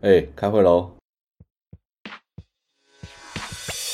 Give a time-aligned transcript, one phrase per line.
[0.00, 0.92] 哎、欸，开会喽！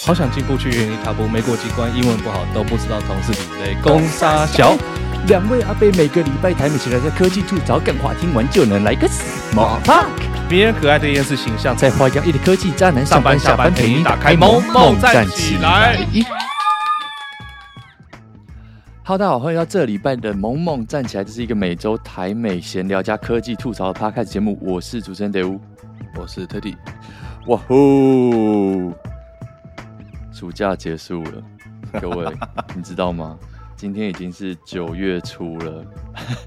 [0.04, 3.75] 好想进步去原地踏步，没过几关，英文不好都不知道同事比类。
[3.83, 4.77] 攻杀小
[5.29, 10.11] 两位阿贝每个礼拜台美起来在科技吐槽干话，听完就能来个 small talk。
[10.51, 16.07] 迷人可爱的厌世形象，在花样一的科技渣男上班下班陪你打开萌萌站起来。
[19.05, 25.59] Hello，大家好，欢迎到这礼拜的萌萌站起来，这是一个每周台美闲聊加科技吐槽的 podcast 节目，我是主持人德乌。
[26.16, 26.77] 我是特地，
[27.46, 28.93] 哇呼！
[30.32, 31.43] 暑假结束了，
[32.00, 32.27] 各位，
[32.75, 33.39] 你知道吗？
[33.77, 35.84] 今天已经是九月初了，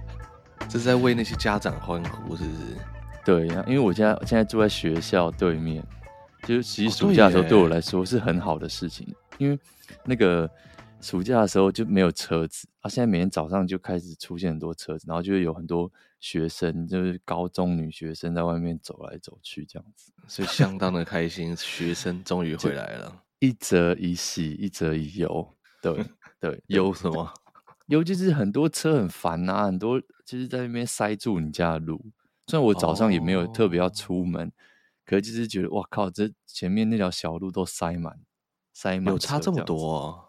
[0.70, 2.78] 这是在为那些家长欢呼，是不是？
[3.26, 5.84] 对呀，因为我现在现在住在学校对面，
[6.44, 9.60] 就是其实暑假的时候对我来说是很好的事情，哦、因为
[10.06, 10.50] 那个
[11.02, 15.92] 暑假的时候就没有车子啊，现在每天早上就开始出现很多车子，然后就会有很多。
[16.20, 21.56] 学生就是高中女学生在外面走来走去这样子，所以相当的开心。
[21.56, 25.56] 学生终于回来了，一则以喜，一则以忧。
[25.82, 26.04] 对
[26.42, 27.32] 对，忧什么？
[27.86, 32.04] 尤其是很多车很烦啊，很多就是在那边塞住你家的路。
[32.48, 34.52] 虽然我早上也没有特别要出门，哦、
[35.06, 38.20] 可是就是觉得哇靠，这前面那条小路都塞满，
[38.74, 39.14] 塞满。
[39.14, 40.26] 有差这么多、哦？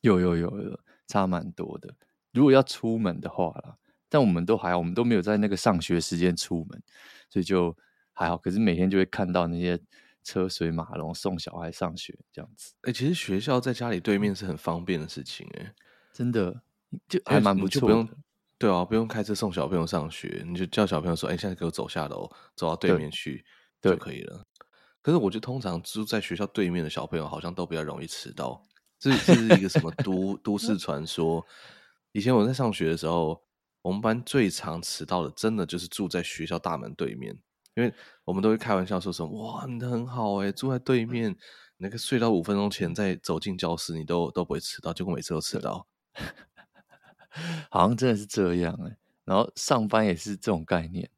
[0.00, 1.94] 有有有有，差蛮多的。
[2.32, 3.76] 如果要出门的话啦。
[4.10, 6.82] 但我们都还好，我们都没有在那个上学时间出门，
[7.30, 7.74] 所以就
[8.12, 8.36] 还好。
[8.36, 9.80] 可是每天就会看到那些
[10.24, 12.74] 车水马龙送小孩上学这样子。
[12.82, 15.74] 哎、欸，其实学校在家里对面是很方便的事情、欸，哎，
[16.12, 16.60] 真的
[17.08, 17.80] 就还蛮不错。
[17.80, 18.08] 就不用
[18.58, 23.44] 对啊，不用开车送小朋友上学，你就叫小朋友说：“哎、欸，现在给我走下楼，走到对面去
[23.80, 24.44] 就可以了。”
[25.00, 28.60] 可是我觉得通常住在学校对面的小朋友好像都比较容易迟到，
[28.98, 31.46] 这这是一个什么 都都市传说？
[32.10, 33.40] 以前我在上学的时候。
[33.82, 37.38] 我们班最常迟到的，真的就是住在学校大门对面，
[37.74, 37.92] 因为
[38.24, 41.34] 我们都会开玩笑说什么：“哇，你的很好哎，住在对面，
[41.78, 45.86] 那个睡到五分钟前再走进教室，你都都不会迟到。”结果每次都迟到，
[47.70, 48.96] 好像真的是这样哎。
[49.24, 51.08] 然后上班也是这种概念，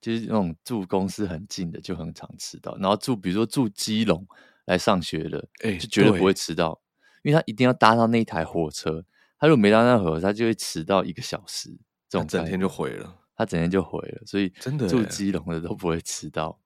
[0.00, 4.26] 就是那种住公司很近的就很常迟到，然后住比如说住基隆
[4.66, 6.80] 来上学的，哎，就绝对不会迟到，
[7.22, 9.04] 因为他一定要搭到那台火车，
[9.38, 11.78] 他如果没搭那火车，他就会迟到一个小时。
[12.10, 16.60] 这种整天就毁了，他整天就毁了，所以真的住基隆的都不会迟到。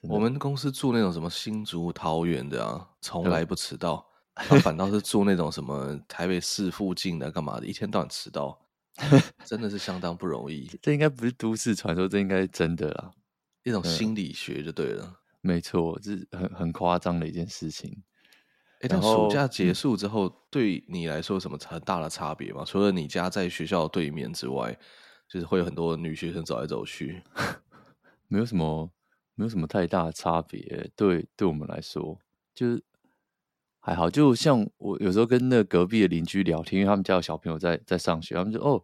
[0.00, 4.04] 我们公司住那种什么新竹、桃园的啊，从来不迟到。
[4.34, 8.56] 他反倒是住那种什么台北市附近的，干嘛的，一天到晚迟到，
[9.44, 10.70] 真的是相当不容易。
[10.80, 13.10] 这应该不是都市传说，这应该是真的啦，
[13.64, 15.12] 一种心理学就对了。
[15.40, 18.02] 没错，这是很很夸张的一件事情。
[18.80, 22.64] 哎，但暑假结束之后，对你来说有什么很大的差别吗？
[22.64, 24.78] 除了你家在学校对面之外，
[25.28, 27.20] 就是会有很多女学生走来走去，
[28.28, 28.88] 没有什么，
[29.34, 30.88] 没有什么太大的差别。
[30.94, 32.18] 对，对我们来说，
[32.54, 32.82] 就是
[33.80, 34.08] 还好。
[34.08, 38.80] 就像我有时候跟那隔壁的邻居聊天，因为他们家有小朋友在在上学，他们就哦，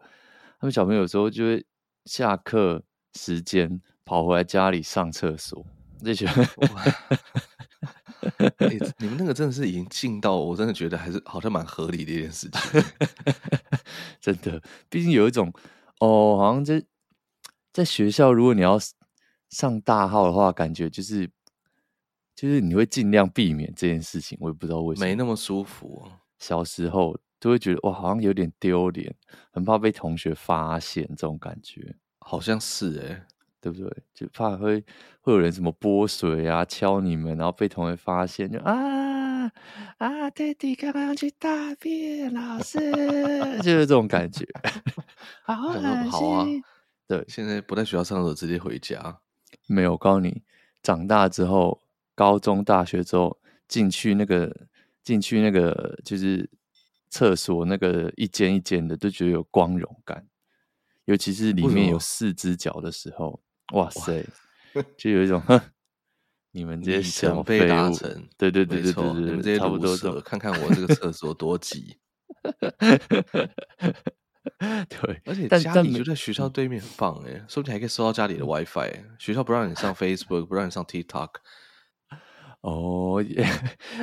[0.59, 1.65] 他们小朋友有时候就会
[2.05, 2.83] 下课
[3.15, 5.65] 时间跑回来家里上厕所，
[6.05, 6.27] 这些。
[8.59, 12.83] 欸、你们那个真的是已经近到，我真的觉得还是好像蛮合理的一件事情。
[14.21, 15.53] 真的，毕竟有一种
[16.01, 16.83] 哦，好像在
[17.73, 18.79] 在学校，如果你要
[19.51, 21.31] 上大号的话，感觉就是
[22.35, 24.37] 就是你会尽量避免这件事情。
[24.41, 26.11] 我也不知道为什么，没那么舒服。
[26.39, 29.15] 小时候都会觉得哇，好像有点丢脸，
[29.53, 33.27] 很怕被同学发现这种感觉，好像是哎、欸。
[33.65, 33.91] 对不对？
[34.13, 34.85] 就怕会
[35.23, 39.51] 会有人什么泼水啊、敲你们，然后被同学发现，就啊
[39.97, 42.79] 啊，弟弟刚刚去大便，老师
[43.63, 44.47] 就是这种感觉，
[45.45, 46.11] 好恶心。
[46.11, 46.47] 好啊，
[47.09, 49.19] 对，现在不在学校上课，直接回家。
[49.67, 50.43] 没有，我告诉你，
[50.83, 51.81] 长大之后，
[52.15, 54.55] 高中、大学之后，进去那个
[55.03, 56.51] 进去那个就是
[57.09, 60.27] 厕所那个一间一间的，都觉得有光荣感，
[61.07, 63.41] 尤其是里面有四只脚的时候。
[63.73, 64.25] 哇塞，
[64.99, 65.61] 就有一种哼，
[66.53, 67.97] 你们这些小废物，
[68.37, 71.97] 对对对对对对，你们这些差不多，看看我这个厕所多挤。
[74.89, 79.05] 对，而且家里就在学校对面，很棒哎，说不定还可以收到家里的 WiFi。
[79.19, 81.31] 学校不让你上 Facebook，不让你上 TikTok。
[82.61, 83.25] 哦，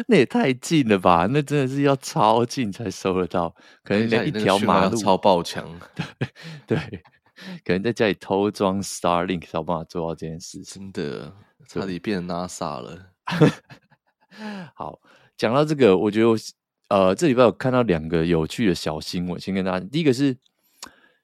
[0.07, 1.27] 那也太近了吧？
[1.31, 5.79] 那真的是要超近才收得到，可能连一条马路超爆强。
[6.65, 6.77] 对。
[7.63, 11.33] 可能在家里偷装 Starlink 才有办法做到这件事，真的
[11.67, 13.11] 差点变 NASA 了。
[14.75, 14.99] 好，
[15.37, 16.37] 讲到这个，我觉得我
[16.89, 19.85] 呃这礼拜有看到两个有趣的小新闻，先跟大家。
[19.91, 20.37] 第一个是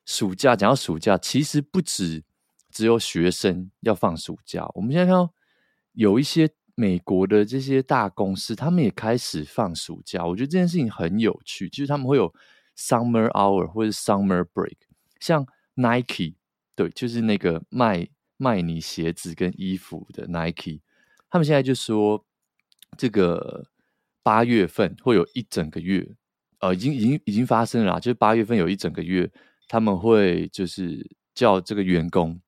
[0.05, 2.23] 暑假，讲到暑假，其实不止
[2.71, 5.33] 只有学生要放暑假，我们现在看到
[5.93, 10.25] 有一些美国的这些大公司，他们也开始放暑假。
[10.25, 12.33] 我觉得这件事情很有趣，就是他们会有
[12.77, 14.77] summer hour 或者 summer break，
[15.19, 15.45] 像
[15.77, 16.33] Nike，
[16.75, 20.81] 对，就是那个卖卖你鞋子跟衣服的 Nike，
[21.29, 22.25] 他们现在就说
[22.97, 23.67] 这个
[24.23, 26.07] 八月份会有一整个月，
[26.59, 29.31] 呃，已经已经已经发生了啦，就是八月份有一整个月，
[29.67, 32.41] 他们会就是叫这个员工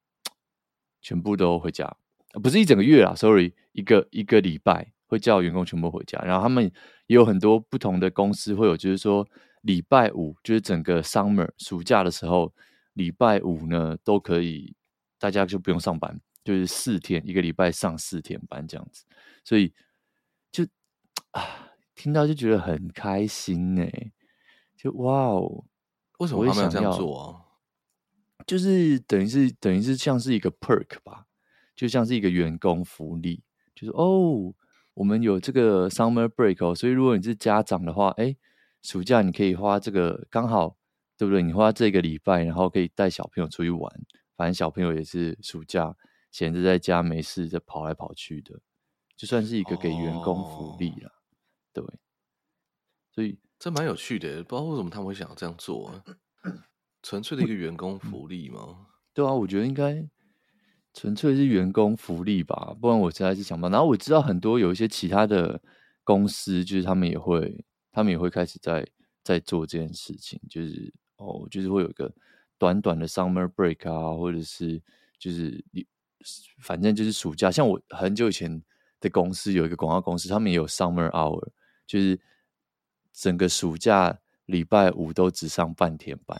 [1.01, 1.95] 全部都回家。
[2.43, 6.63] 不是一整个月啦，sorry，一个一个礼拜会叫员工全部回家，然后他们
[7.07, 9.27] 也有很多不同的公司会有，就是说
[9.61, 12.53] 礼拜五就是整个 summer 暑假的时候，
[12.99, 14.75] 礼拜五呢都可以，
[15.17, 19.05] 大家就不用上班，就是四天一个礼拜上四天班这样子，
[19.43, 19.73] 所以
[20.51, 20.65] 就
[21.31, 23.87] 啊听到就觉得很开心呢，
[24.75, 25.65] 就哇哦，
[26.19, 27.45] 为什么他们要这样做啊？
[28.45, 31.25] 就是等于是等于是像是一个 perk 吧。
[31.75, 33.41] 就像是一个员工福利，
[33.73, 34.53] 就是哦，
[34.95, 38.35] 我们有这个 summer break 哦，所以如果你是家长的话，哎，
[38.81, 40.75] 暑假你可以花这个刚好，
[41.19, 41.43] 对不对？
[41.43, 43.93] 你花这个礼拜，然后可以带小朋友出去玩，
[44.37, 45.93] 反正小朋友也是暑假
[46.31, 48.57] 闲着在家没事，就跑来跑去的，
[49.17, 51.13] 就算是一个给员工福利了，哦、
[51.73, 51.83] 对。
[53.11, 56.03] 所以这蛮有趣的，不知道为什么他们会想要这样做啊？
[57.03, 58.87] 纯粹的一个员工福利吗？
[59.13, 60.09] 对啊，我觉得应该。
[60.91, 63.69] 纯粹是员工福利吧，不然我实在是想不到。
[63.69, 65.61] 然后我知道很多有一些其他的
[66.03, 68.85] 公司，就是他们也会，他们也会开始在
[69.23, 72.11] 在做这件事情，就是哦，就是会有一个
[72.57, 74.81] 短短的 summer break 啊，或者是
[75.17, 75.85] 就是你
[76.59, 77.51] 反正就是暑假。
[77.51, 78.61] 像我很久以前
[78.99, 81.47] 的公司有一个广告公司，他们也有 summer hour，
[81.85, 82.19] 就是
[83.13, 86.37] 整个暑假礼拜五都只上半天班，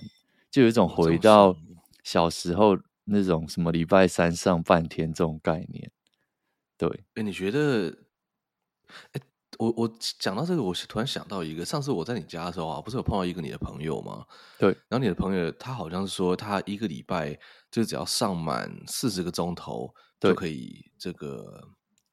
[0.51, 1.55] 就有一种回到
[2.03, 2.77] 小时候。
[3.11, 5.91] 那种什么礼拜三上半天这种概念，
[6.77, 7.89] 对，哎、欸，你觉得？
[9.13, 9.21] 哎、欸，
[9.59, 14.25] 我我讲到这个，我是突然想到一个，上次我在你家的时候啊，不是有碰到一个你的朋友吗？
[14.57, 17.37] 对，然后你的朋友他好像是说，他一个礼拜
[17.69, 21.61] 就只要上满四十个钟头就可以，这个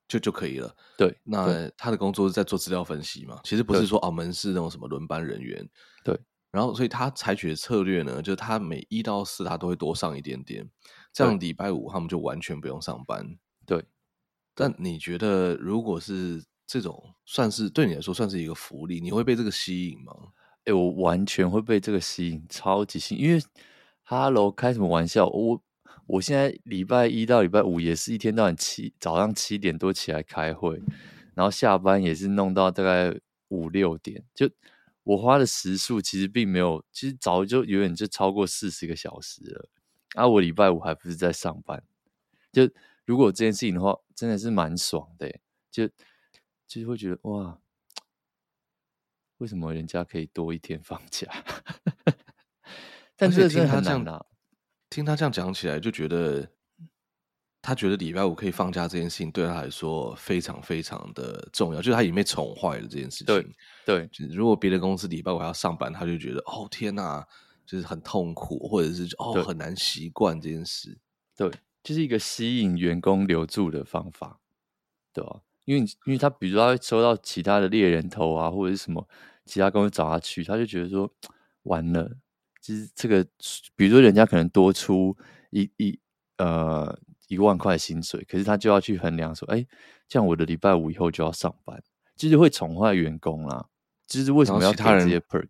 [0.08, 0.74] 就就可以了。
[0.98, 3.38] 对，那他的工作是在做资料分析嘛？
[3.44, 5.64] 其实不是说澳门是那种什么轮班人员。
[6.02, 6.18] 对。
[6.50, 10.68] 然后，所以他采取的策略呢，就是他每一到四他都会多上一点点，
[11.12, 13.36] 这样礼拜五他们就完全不用上班。
[13.64, 13.84] 对。
[14.54, 20.12] 但你觉得，如果是这种，算是对你来说算是一个福利，你会被这个吸引吗？
[20.64, 23.22] 哎，我完全会被这个吸引，超级吸引。
[23.22, 23.42] 因为
[24.02, 25.26] ，Hello，开什么玩笑？
[25.28, 25.62] 我
[26.06, 30.82] 我现在礼拜一到礼拜五也是一天到晚七早上七点多起来开会，
[31.34, 34.50] 然后下班也是弄到大概五六点就。
[35.04, 39.68] 我花的时数其实并没有，其实早就远远就超过四十个小时了。
[40.16, 41.80] 啊，我礼拜五还不是在上班？
[42.52, 42.68] 就
[43.04, 45.32] 如果这件事情的话，真的是蛮爽的。
[45.70, 45.88] 就
[46.66, 47.58] 其实会觉得哇，
[49.38, 51.26] 为什么人家可以多一天放假？
[53.16, 54.26] 但是听他这样，
[54.90, 56.50] 听他这样讲起来，就觉得。
[57.62, 63.26] 他觉得礼拜五可以放假这件事情对他来说非常非常的重要，就是他已经被宠坏了这件事情。
[63.26, 63.44] 对
[63.84, 67.26] 对，如果别的公司礼拜五还要上班，他就觉得哦天哪，
[67.66, 70.96] 就是很痛苦，或者是哦很难习惯这件事。
[71.34, 71.50] 对，
[71.82, 74.38] 就是一个吸引员工留住的方法，
[75.12, 75.40] 对吧？
[75.66, 79.06] 因为因为他比如说他收到其他的猎人头啊，或者是什么
[79.44, 81.08] 其他公司找他去，他就觉得说
[81.64, 82.10] 完了，
[82.62, 83.22] 就是这个，
[83.76, 85.14] 比如说人家可能多出
[85.50, 86.00] 一一
[86.38, 86.98] 呃。
[87.28, 89.68] 一万块薪水，可是他就要去衡量说，哎、欸，
[90.06, 91.82] 这样我的礼拜五以后就要上班，
[92.14, 93.66] 就是会宠坏员工啦。
[94.06, 95.48] 就是为什么要他人这些 perk？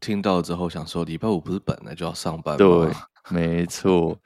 [0.00, 2.58] 听到之后想说，礼拜五不是本来就要上班吗？
[2.58, 2.92] 对，
[3.34, 4.16] 没错，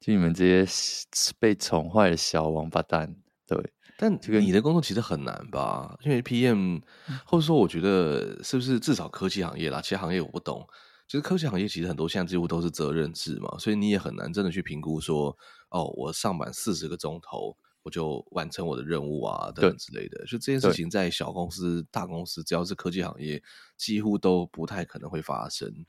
[0.00, 3.16] 就你们这些被宠坏的小王八蛋。
[3.50, 5.98] 对，但这个你的工作其实很难吧？
[6.04, 6.80] 因为 PM，
[7.26, 10.64] 或者说我觉得是不是至少科技行业啦，其他行业我不懂。
[11.08, 15.36] 就是科技行业其实很多现在几乎都是责任制嘛，所以你也很难真的去评估说，
[15.70, 20.24] 哦，我上满四十个钟头，我就完成我的任务啊等等之类的。
[20.26, 23.42] 就这件事情在小公司、大公司，只要是科技行业，
[23.76, 25.84] 几乎都不太可能会发生。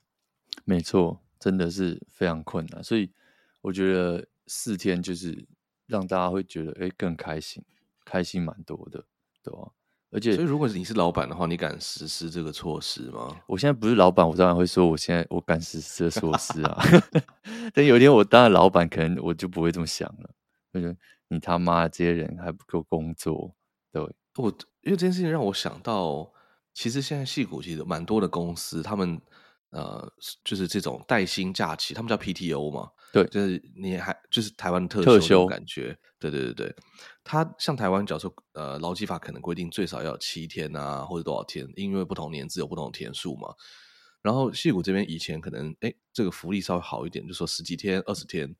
[0.65, 2.83] 没错，真的是非常困难。
[2.83, 3.11] 所以
[3.61, 5.47] 我觉得四天就是
[5.91, 7.62] 让大家会觉得，哎，更开心，
[8.05, 9.03] 开心蛮多的，
[9.43, 9.69] 对吧？
[10.13, 13.41] 而且，所以如果你是老板的话，你敢实施这个措施吗？
[13.48, 16.83] 我现在不是老板，我当然会说，我现在我敢实施这个措施啊。
[17.74, 20.29] 但有一天我当了老板，可能我就不会这么想了。
[20.74, 20.95] 我觉得
[21.29, 23.53] 你他妈这些人还不够工作，
[23.91, 24.01] 对。
[24.38, 24.50] 我
[24.81, 26.31] 因为这件事情让我想到，
[26.74, 29.21] 其实现在戏骨其实蛮多的公司，他们
[29.71, 30.05] 呃，
[30.43, 36.75] 就是这种带薪假期，他们叫 PTO 嘛，对，就是你还就是台湾特特休感觉，对对对对，
[37.23, 43.55] 他像台湾，假如说呃劳基法可能规定最少要有七天啊，或者多少天，因为不同年资有不同的天数嘛。
[44.21, 48.53] 然后戏谷这边以前可能哎这个福利稍微好一点，就说十几天、二十天，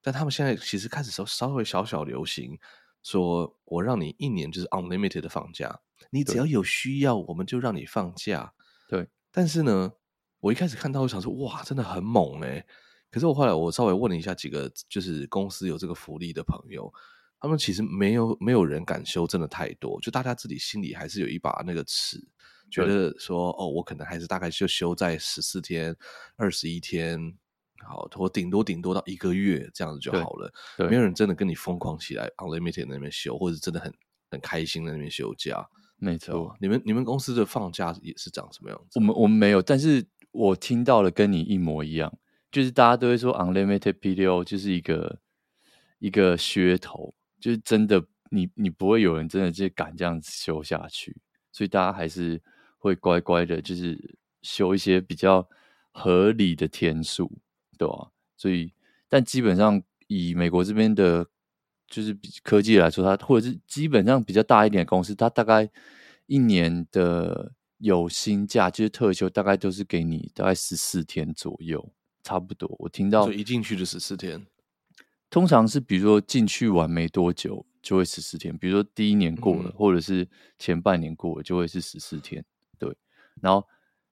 [0.00, 2.56] 但他们现在其实开始稍稍微小小流行，
[3.02, 8.54] 说我让你一年就是 unlimited 的放假，你只要有需要，我们就让你放假。
[8.88, 9.94] 对，但是呢。
[10.42, 12.66] 我一开始看到，我想说，哇，真的很猛哎！
[13.12, 16.92] 可是我后来我稍微问了一下几个，就是公司有这个福利的朋友，
[17.38, 22.20] 他们其实没有没有人敢休，真的太多，就大家自己心里还是有一把那个尺，
[22.72, 25.96] 觉得说，哦，我可能还是大概就休在十四天、
[26.34, 27.20] 二十一天，
[27.86, 30.52] 好，或顶多顶多到一个月这样子就好了。
[30.90, 33.94] 没有人真的跟你疯狂起来，unlimited 那边休，或者真的很
[34.28, 35.64] 很开心在那边休假。
[35.98, 38.98] 没错，你们你们公司的放假也是长什么样子？
[38.98, 40.04] 我们我们没有，但是。
[40.32, 42.12] 我听到了跟你一模一样，
[42.50, 45.18] 就是大家都会说 unlimited PTO 就是一个
[45.98, 51.14] 一个噱头，就是真的你你不会有人真的就敢这样子修下去，
[51.52, 52.40] 所以大家还是
[52.78, 55.46] 会乖乖的，就是修一些比较
[55.92, 57.30] 合理的天数，
[57.76, 58.10] 对吧？
[58.38, 58.72] 所以，
[59.08, 61.26] 但基本上以美国这边的，
[61.86, 65.68] 就是科技来说，它或者是基本上比较大一点的公司，它大概
[66.26, 67.52] 一年的。
[67.82, 72.72] 有薪假就是特休，大概都是给你大概十四天左右，差不多。
[72.78, 74.46] 我听到一进去就十四天，
[75.28, 80.28] 通常是比如说进去玩没多久就会十四天，比如说第一年过了，嗯、或者是
[80.60, 82.44] 前半年过了就会是十四天。
[82.78, 82.96] 对，
[83.40, 83.66] 然后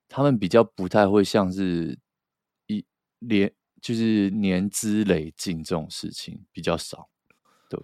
[0.09, 1.97] 他们比较不太会像是
[2.67, 2.85] 一
[3.19, 3.49] 连
[3.81, 7.07] 就是年资累进这种事情比较少。
[7.69, 7.79] 对，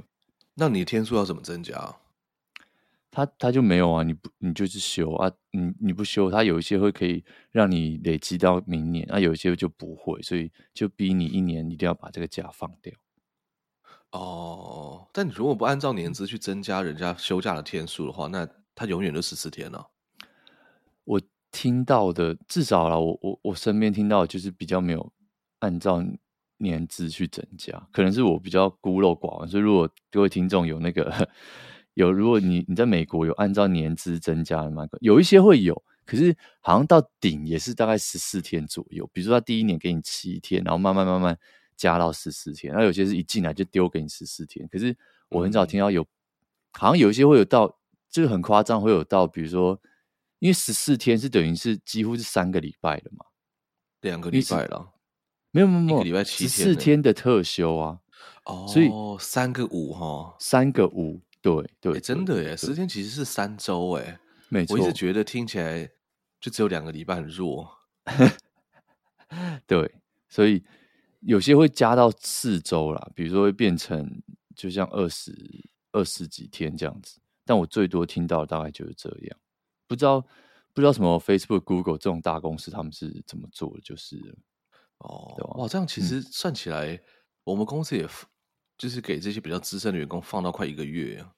[0.54, 1.96] 那你的天数要怎么增加？
[3.18, 12.94] 他他就没有啊，你不你就是休啊，你你不休，他有一些会可以让你累积到明年，啊，有一些就不会，所以就逼你一年一定要把这个假放掉。
[14.12, 19.86] 哦，但你如果不按照年资去增加人家休假的天数的话，那他永远都十四天了啊。
[21.04, 21.20] 我
[21.52, 25.12] 听到的至少啦，我我我身边听到的就是比较没有
[25.58, 26.06] 按照
[26.58, 31.28] 年资去增加，可能是我比较孤陋寡闻，所以如果各位听众有那个。
[31.98, 34.88] 有，如果你你在美国有按照年资增加的吗？
[35.02, 39.10] 有一些会有，可是好像到顶也是大概十四天左右。
[39.12, 41.36] 比如说他第一年给你七天，然后慢慢慢慢
[41.76, 42.72] 加到十四天。
[42.72, 44.68] 那有些是一进来就丢给你十四天。
[44.72, 44.96] 可是
[45.30, 46.08] 我很少听到有，嗯、
[46.74, 47.80] 好像有一些会有到，
[48.12, 49.82] 这个很夸张，会有到，比如说，
[50.38, 53.26] 因为十四天是等于是几乎是三个礼拜了嘛，
[54.02, 54.94] 两个礼拜了，
[55.50, 58.00] 没有没有没有，礼拜七天，十四天的特休啊，
[58.46, 58.88] 哦，所以
[59.20, 61.22] 三个五哈，三个五。
[61.48, 64.76] 对对、欸，真的耶，十天其实是三周哎，没错。
[64.76, 65.90] 我一直觉得听起来
[66.42, 67.72] 就只有两个礼拜很弱。
[69.66, 69.96] 对，
[70.28, 70.62] 所以
[71.22, 74.22] 有些会加到四周啦，比如说会变成
[74.58, 75.34] 就像二十
[75.94, 77.22] 二十几天这样子。
[77.46, 79.40] 但我最多听到大概就是这样，
[79.88, 80.20] 不知道
[80.74, 84.18] 不知道什么 Facebook、Google 这种大公司他们是怎么做的，就是
[84.98, 87.00] 哦，哇，这样其实算起来，嗯、
[87.46, 88.06] 我们公司也。
[88.78, 91.34] 就是给这些比较资深的员工放到快一个月啊，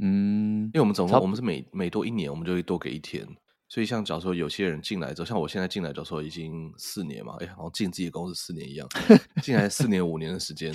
[0.00, 3.26] 嗯，因为我们总共我们是每每多一年，我们就会多给一天，
[3.68, 8.88] 所以像假如说有些人进来之后，像我现在进来，假如说已经四年嘛，哎，好像进自己的公司四年一样，
[9.42, 10.72] 进来四年五年的时间，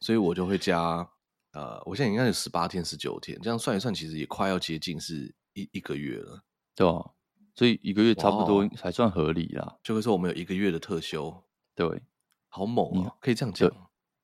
[0.00, 1.08] 所以我就会加，
[1.52, 6.42] 呃，我现在应该有十八天十九天，这样算一算，其实也快要接近是一一个月了，
[6.74, 7.12] 对吧？
[7.54, 11.44] 所以一个月差不多还算合理啦，就会说我们有一个月的特休，
[11.76, 12.02] 对，
[12.48, 13.70] 好猛啊，可以这样讲。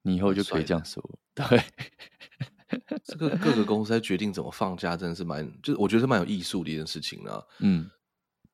[0.02, 1.00] 你以后就可以这样说，
[1.34, 1.44] 对。
[3.04, 7.42] 这个各个公司在决定怎么放假，真的是蛮，就是我觉得是蛮有艺术的一件事情啊。
[7.58, 7.90] 嗯，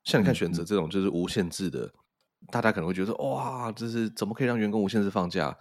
[0.04, 5.56] 像你看选择这种就是无限制的，嗯、大家可能会觉得哇，这是怎么可以让员工无限制放假？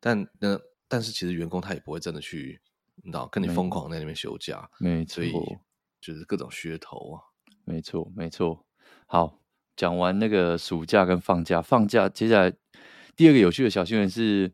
[0.00, 2.60] 但那但是其实员工他也不会真的去，
[3.04, 5.32] 你知道，跟你疯狂在那边休假，没错，所以
[6.00, 7.20] 就是各种噱头啊。
[7.64, 8.64] 没错，没错。
[9.06, 9.40] 好，
[9.76, 12.52] 讲完那个暑假跟放假，放假接下来
[13.14, 14.52] 第二个有趣的小新闻是。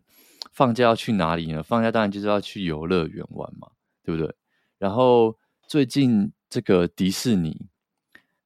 [0.50, 1.62] 放假要去哪里呢？
[1.62, 3.68] 放假当然就是要去游乐园玩嘛，
[4.02, 4.34] 对不对？
[4.78, 7.68] 然后最近这个迪士尼，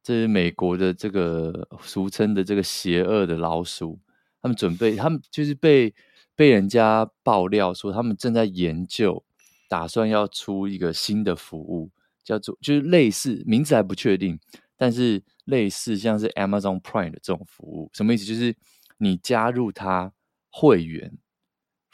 [0.03, 3.99] 这是美国的这个俗称的这个邪恶的老鼠，
[4.41, 5.93] 他们准备，他们就是被
[6.35, 9.23] 被人家爆料说，他们正在研究，
[9.67, 11.89] 打算要出一个新的服务，
[12.23, 14.39] 叫做就是类似名字还不确定，
[14.77, 18.23] 但是类似像是 Amazon Prime 的这种服务，什么意思？
[18.23, 18.55] 就是
[18.99, 20.13] 你加入他
[20.49, 21.17] 会员。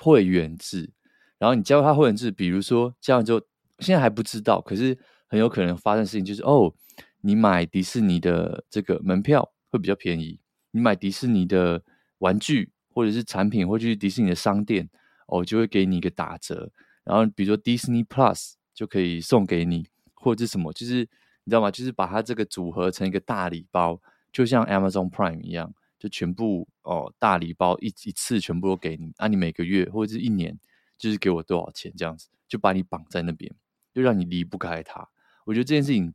[0.03, 0.91] 会员制，
[1.37, 3.39] 然后你加入他会员制，比如说这样就
[3.79, 6.73] 现在还不知道，可是很有可能发生事情就是哦，
[7.21, 10.37] 你买迪士尼的这个门票会比较便宜，
[10.71, 11.81] 你买迪士尼的
[12.17, 14.89] 玩具或者是产品，或者是迪士尼的商店，
[15.27, 16.69] 哦，就会给你一个打折。
[17.05, 20.95] 然后比如说 Disney Plus 就可以送给你，或者是什么，就是
[21.43, 21.71] 你知道吗？
[21.71, 30.59] 就是把它这个组合成一个大礼包，就像 Amazon Prime 一样，就全部哦大礼包一一次全部都给你，啊，你每个月或者是一年
[30.97, 33.49] 就是给我多少钱这样子，就把你绑在那边，
[33.93, 35.07] 就让你离不开它。
[35.45, 36.13] 我觉得这件事情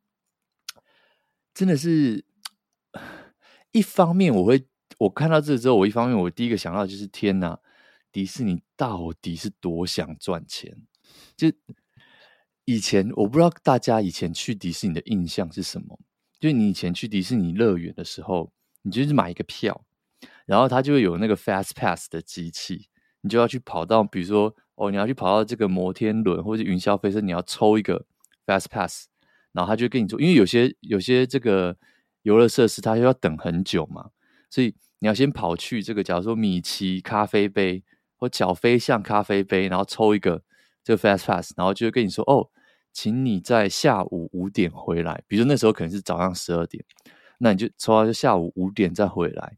[1.55, 2.23] 真的是，
[3.73, 4.67] 一方面我会
[4.99, 7.59] 我看到这之后，我一方面我第一个想到就是天哪，
[8.13, 10.77] 迪士尼到底是多想赚钱？
[11.35, 11.51] 就
[12.67, 15.99] 以前我不知道大家以前去迪士尼的印象是什么？
[16.39, 19.85] 就你以前去迪士尼乐园的时候，你就是买一个票，
[20.47, 22.89] 然后它就会有那个 Fast Pass 的机器，
[23.21, 28.07] 你就要去跑到，比如说哦，你要去跑到这个摩天轮或者云霄飞车，你要抽一个
[28.47, 29.07] Fast Pass。
[29.53, 31.77] 然后他就跟你说，因为有些有些这个
[32.23, 34.11] 游乐设施，它又要等很久嘛，
[34.51, 37.83] 所以你要先跑去这个，假如说米奇咖啡杯
[38.17, 40.43] 或小飞象咖啡杯，然后抽一个
[40.85, 42.51] 这个 Fast Pass，然后就会跟你说，哦，
[42.93, 45.25] 请你在下午五点回来。
[45.27, 46.85] 比如说那时候可能是早上十二点，
[47.39, 49.57] 那你就抽到就下午五点再回来。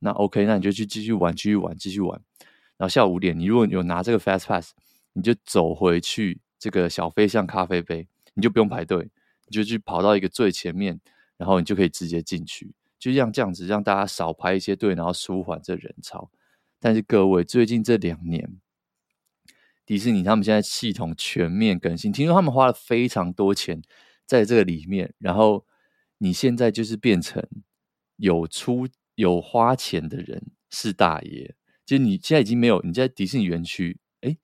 [0.00, 2.20] 那 OK，那你就去继续玩，继续玩，继续玩。
[2.76, 4.72] 然后下午五点，你如果有拿这个 Fast Pass，
[5.12, 9.10] 你就走回去这个小飞象咖啡杯，你就不用排队。
[9.50, 11.00] 你就去跑到一个最前面，
[11.38, 16.30] 然后你就可以直接进去，就像这样子，让大家少排一些队，然后舒缓这人潮。
[16.78, 18.58] 但是各位，最近这两年，
[19.86, 23.80] 迪士尼他们现在系统全面更新，听说他们花了非常多钱
[24.26, 25.64] 在这个里面，然后
[26.18, 27.46] 你现在就是变成
[28.16, 31.54] 有出有花钱的人是大爷，
[31.86, 34.36] 就你现在已经没有你在迪士尼园区，哎，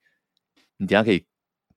[0.78, 1.26] 你等下可以，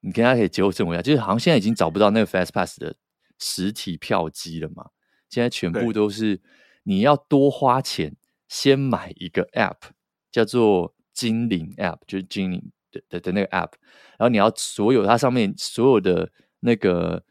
[0.00, 2.96] 你等下可以纠正我一下，就是好像现在已经找不到那个 Fast Pass 的。
[3.40, 4.90] 实体票机了嘛？
[5.30, 6.42] 现在全部都是
[6.82, 8.16] 你要多花钱，
[8.48, 9.90] 先买一个 App，
[10.32, 13.74] 叫做精灵 App，就是精灵的的的那个 App。
[14.18, 17.24] 然后你要所有它上面所有的那个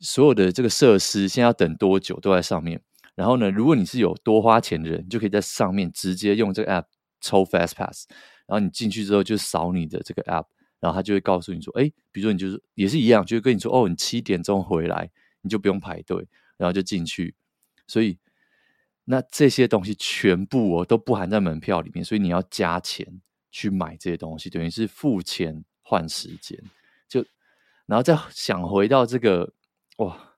[0.00, 2.80] 所有的这个设施，现在要等多久都在上面。
[3.14, 6.86] 然后呢，如果你是有多花钱的人，你就可以在上面直接用这个 App
[7.20, 8.06] 抽 Fast Pass。
[8.46, 10.46] 然后你进去之后就扫你的这个 App，
[10.80, 15.10] 然后他就会告诉你说：“哎，比如说你就是也是一样，就会跟你说哦，你七点钟回来。”
[15.42, 17.34] 你就不用排队，然后就进去。
[17.86, 18.18] 所以
[19.06, 26.62] 那这些东西全部哦都不含在门票里面，所以你要加钱去买这些东西，等于是付钱换时间。
[27.08, 27.24] 就
[27.86, 29.50] 然后再想回到这个
[30.00, 30.36] 哇，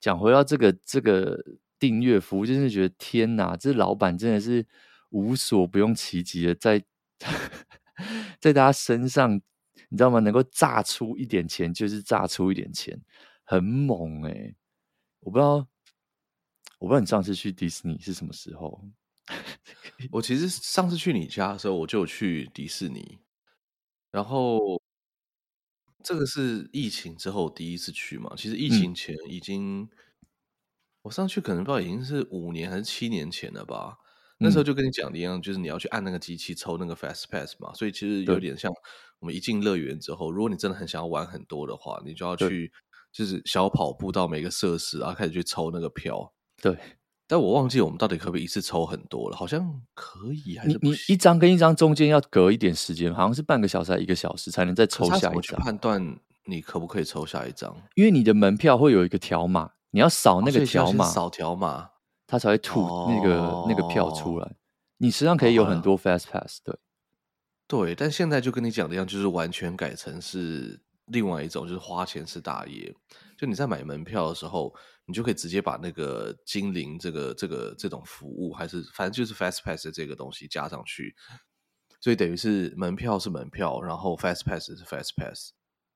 [0.00, 1.40] 讲回到这个这个
[1.78, 4.66] 订阅服务，真是觉得天哪，这老板真的是
[5.10, 6.84] 无所不用其极的在
[8.40, 9.36] 在大家身上，
[9.88, 10.18] 你知道吗？
[10.18, 13.00] 能够榨出一点钱就是榨出一点钱。
[13.44, 14.56] 很猛哎、欸！
[15.20, 15.68] 我不知道，
[16.78, 18.82] 我不知道你上次去迪士尼是什么时候？
[20.10, 23.18] 我其实上次去你家的时候，我就去迪士尼。
[24.10, 24.82] 然后
[26.04, 28.32] 这个是疫情之后第一次去嘛？
[28.36, 29.88] 其实疫情前已经，嗯、
[31.02, 33.96] 我上去可能不知道已经是五年还是七年前了吧？
[34.38, 37.74] 那时候就跟你讲的一样，就是你要去按那个机器抽那个 Fast Pass 嘛。
[37.74, 38.70] 所以其实有点像
[39.18, 42.70] 我们一进乐园之后，如果你真的很想要玩很多的话，你就要去。
[43.14, 46.34] 就是小跑步到每个设施，然后开始去抽那个票。
[46.60, 46.76] 对，
[47.26, 50.78] 但我忘记我们到底可不可以一次抽很多了，好像可以还是？
[50.82, 55.42] 你你一张跟一张中间要隔一点时间，好像是半个小时还是一个小时才能再抽下一张。
[55.42, 57.74] 去判断你可不可以抽下一张？
[57.94, 61.90] 因为你的门票会有一个条码，你要扫那个条码，扫条码，
[62.26, 64.52] 它才会吐那个、哦、那个票出来。
[64.98, 66.76] 你实际上可以有很多 Fast Pass，对
[67.66, 70.80] 对，但现在就跟你讲的一样，就是完全改成是。
[71.08, 72.90] 另外一种就是花钱是大爷，
[73.36, 74.74] 就你在买门票的时候，
[75.06, 81.14] 你就可以直接把那个精灵这个这个这种服务，还是反正就是 Fast Pass 这个东西加上去，
[82.00, 85.52] 所以等于是门票是门票，然后 Fast Pass 是 Fast Pass，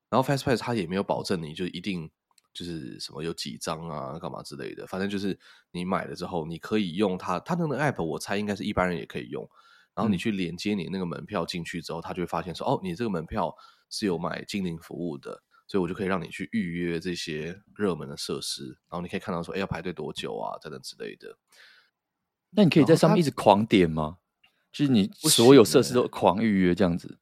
[0.09, 2.09] 然后 Fast Pass 它也没有保证你就一定
[2.53, 5.39] 就是什么有几张啊干嘛之类的，反正就是
[5.71, 9.49] 你买了之后，你可以用它，它那个 App 我猜应该是一般人也可以用，
[9.95, 13.55] 然后你去连接你那个门票进去之后，他就会发现说哦，你这个门票。
[13.91, 21.37] 是有买精灵服务的，所以我就可以让你去预约这些热门的设施，然后你可以看到说，哎，要排队多久啊，等等之类的。
[22.49, 24.17] 那你可以在上面一直狂点吗？
[24.71, 27.19] 就是你所有设施都狂预约这样子？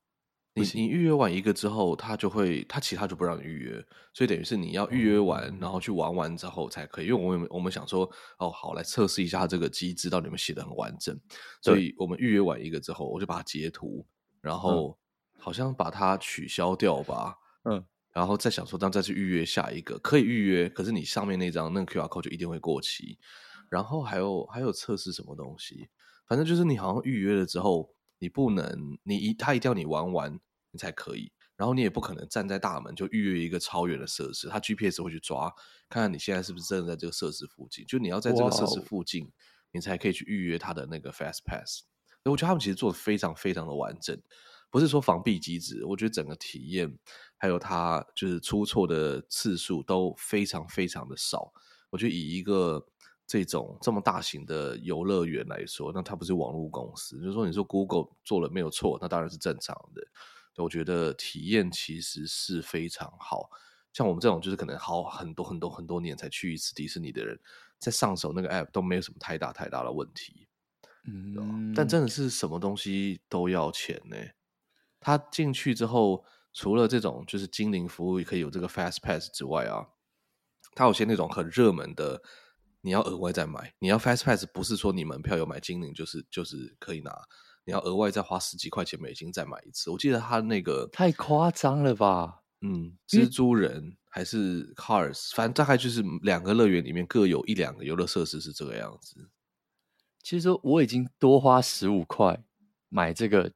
[0.54, 7.08] 你你预约完一个之后，他就会他其他就不让你预约，所以等于是你要预约完，然后去玩完之后才可以。
[7.08, 11.20] 因为我们我们想说，哦，好，来测试一下这个机制到底有没有写得很完整，
[11.62, 14.08] 所以我们预约完一个之后，我就把它截图，
[14.40, 14.98] 然后。
[15.40, 17.86] 好像把它取消掉吧，嗯，
[18.18, 23.20] 然后再想说，当再去预约下一个可以预约，可是你上面那张那个 QR code 就一定会过期。
[23.70, 25.88] 然后还有还有测试什么东西？
[26.26, 30.40] 反正就是你好像预约了之后，你不能，你一他一定要你玩完
[30.72, 35.54] 你才可以，然后你也不可能站在大门就预约一个超远的设施，他 GPS 会去抓，
[35.88, 39.32] 看看你现在是不是真的在这个设施附近，就你要在这个设施附近，wow.
[39.74, 41.84] 你才可以去预约他的那个 Fast Pass。
[42.26, 44.20] 我觉得他们其实做的非常非常的完整，
[44.78, 47.00] 不是说防弊机制，我觉得整个体验
[47.36, 51.52] 还有它就是出错的次数都非常非常的少。
[51.90, 52.86] 我觉得以一个
[53.26, 60.08] 这种这么大型的游乐园来说，那它不是网络公司，就是说你说 Google 做了没有错，那当然是正常的。
[60.58, 63.50] 我觉得体验其实是非常好，
[63.94, 67.40] 像我们这种就是可能好很多很多很多年才去一次迪士尼的人，
[67.80, 70.48] 在上手那个 App 都没有什么太大太大的问题。
[71.08, 74.18] 嗯，但真的是什么东西都要钱呢？
[75.08, 79.88] 他进去之后，除了这种就是精灵服务可以有这个 Fast Pass 之外啊，
[80.76, 82.22] 他有些那种很热门的，
[82.82, 83.74] 你要额外再买。
[83.80, 87.18] 你要 Fast Pass 不是说你门票有买精灵就是就是可以拿，
[87.64, 89.90] 你要额外再花十几块钱美金再买一次。
[89.92, 92.42] 我记得他那个太夸张了吧？
[92.60, 99.30] 嗯，蜘蛛人还是 Cars，反正大概就是两个乐园里面各有一两个游乐设施是这个样子。
[100.22, 102.44] 其实我已经多花十五块
[102.90, 103.54] 买这个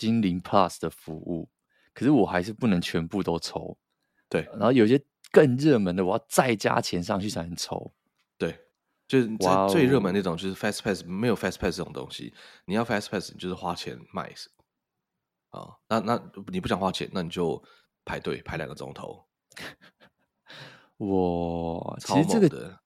[0.00, 1.50] 精灵 Plus 的服务，
[1.92, 3.76] 可是我还是不能全部都抽。
[4.30, 4.98] 对，然后有些
[5.30, 7.92] 更热门的，我要再加钱上去才能抽。
[8.38, 8.58] 对，
[9.06, 12.32] 就是最最热门那种，就是 Fast Pass 没有 Fast Pass 这种东西。
[12.64, 14.32] 你要 Fast Pass，你就是花钱买
[15.50, 15.76] 啊。
[15.86, 17.62] 那那你不想花钱，那你就
[18.06, 19.26] 排队排两个钟头。
[20.96, 22.80] 我，其实这个。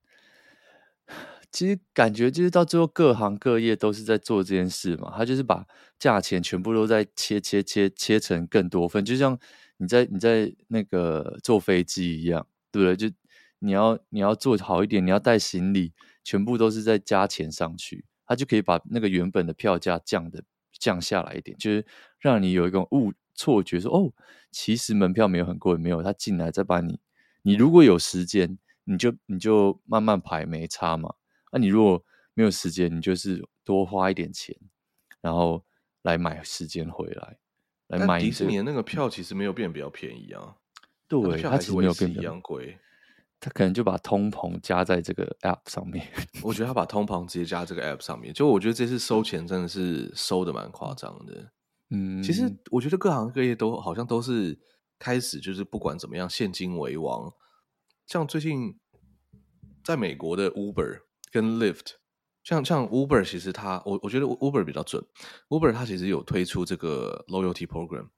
[1.55, 5.15] 其实感觉就是到最后，各行各业都是在做这件事嘛。
[5.17, 5.65] 他就是把
[6.01, 9.39] 价钱全部都在切切切切成更多份，就像
[9.77, 12.97] 你在你在那个坐飞机一样，对不对？
[13.09, 13.15] 就
[13.61, 15.93] 你要你要做好一点，你要带行李，
[16.25, 20.43] 全部都是在加钱上去，他就可以把那个原本的票价降的
[20.81, 21.87] 降下来一点，就是
[22.19, 24.13] 让你有一种误错觉说，说哦，
[24.51, 26.99] 其实门票没有很贵，没有，他进来再把你，
[27.43, 31.15] 你如果有时间，你就你就慢慢排，没差嘛。
[31.55, 34.57] 那、啊、你如果没有时间，你就是多花一点钱，
[35.21, 35.65] 然后
[36.03, 37.39] 来买时间回来，
[37.87, 40.57] 来买、迪士尼的那个票其实没有变比较便宜啊，
[41.07, 42.77] 对，它其实没有变一样贵，
[43.39, 46.05] 他可能就把通膨加在这个 App 上面。
[46.43, 51.53] 我觉得他把通膨直接加这个 App 上面，就我觉得这次收钱真的是收的蛮夸张的。
[51.91, 54.59] 嗯，其实我觉得各行各业都好像都是
[54.99, 57.33] 开始就是不管怎么样，现金为王。
[58.09, 58.77] 像最近
[59.85, 61.04] 在美国的 Uber。
[61.35, 61.95] 跟 Lyft，
[62.45, 65.05] 像像 Uber，其实它我我觉得 Uber 比较准。
[65.49, 68.09] Uber 它其实有推出这个 loyalty program，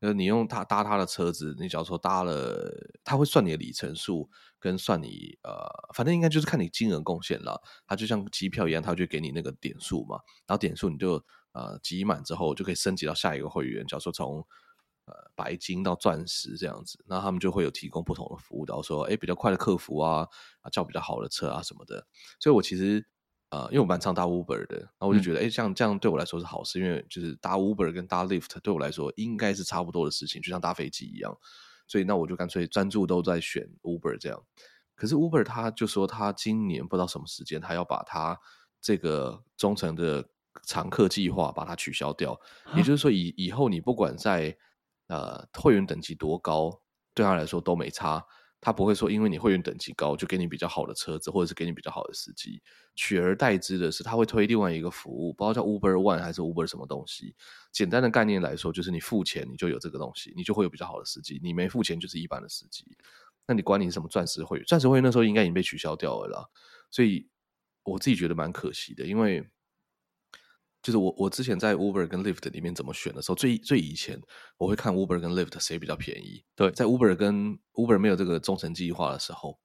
[0.00, 2.68] 呃，你用它搭它的车子，你假如说搭了，
[3.04, 7.62] 它会算你的里程数，跟算你呃，反正应该就是看你金额贡献了。
[7.86, 13.86] 它就像机票一样，它就给你那个点数嘛，然后点数你就呃集满之后就可以升级到下一个会员。
[13.86, 14.44] 假如说从
[15.06, 20.26] 呃，白金到钻石这样子，那他们就会有提供不同的服务，然后说，哎，比较快的客服啊，
[20.62, 22.04] 啊，叫比较好的车啊什么的。
[22.40, 23.06] 所以我其实，
[23.50, 31.36] 呃，因为我蛮常搭 Uber 的，然后我就觉得，哎、嗯，这样这样对我来说是好事，因为就是搭 Uber 跟搭 Lyft 对我来说应该是差不多的事情，就像搭飞机一样。
[31.86, 34.42] 所以那我就干脆专注都在选 Uber 这样。
[34.96, 38.36] 可是 Uber 他就说他今年不知道什么时间，他要把他
[38.80, 40.28] 这个忠诚的
[40.64, 42.36] 常客计划把它取消掉，
[42.74, 44.56] 也就是说以以后你不管在
[45.08, 46.80] 呃，会员等级多高，
[47.14, 48.24] 对他来说都没差。
[48.58, 52.60] 他不会说，因为你会员等级高，就给你比较好的车子，或者是给你比较好的司机。
[52.96, 57.36] 取而代之的是，他会推另外一个服务，不知道叫 Uber One 还是 Uber 什么东西。
[57.70, 61.38] 简单的概念来说，就是你付钱，你就有这个东西，你就会有比较好的司机。
[61.44, 62.84] 你没付钱，就是一般的司机。
[63.46, 66.44] 那你管你什么钻石会员，钻石会员那时候应该已经被取消掉了啦。
[66.90, 67.28] 所以
[67.84, 69.48] 我自己觉得蛮可惜的，因为。
[70.82, 74.20] 就是我，我之前在 Uber 跟 Lyft 里面怎么选的时候，最最以前
[74.56, 76.44] 我会看 Uber 跟 Lyft 谁比较便宜。
[76.54, 79.58] 对，在 Uber 跟 Uber 没有这个忠诚计划的时候，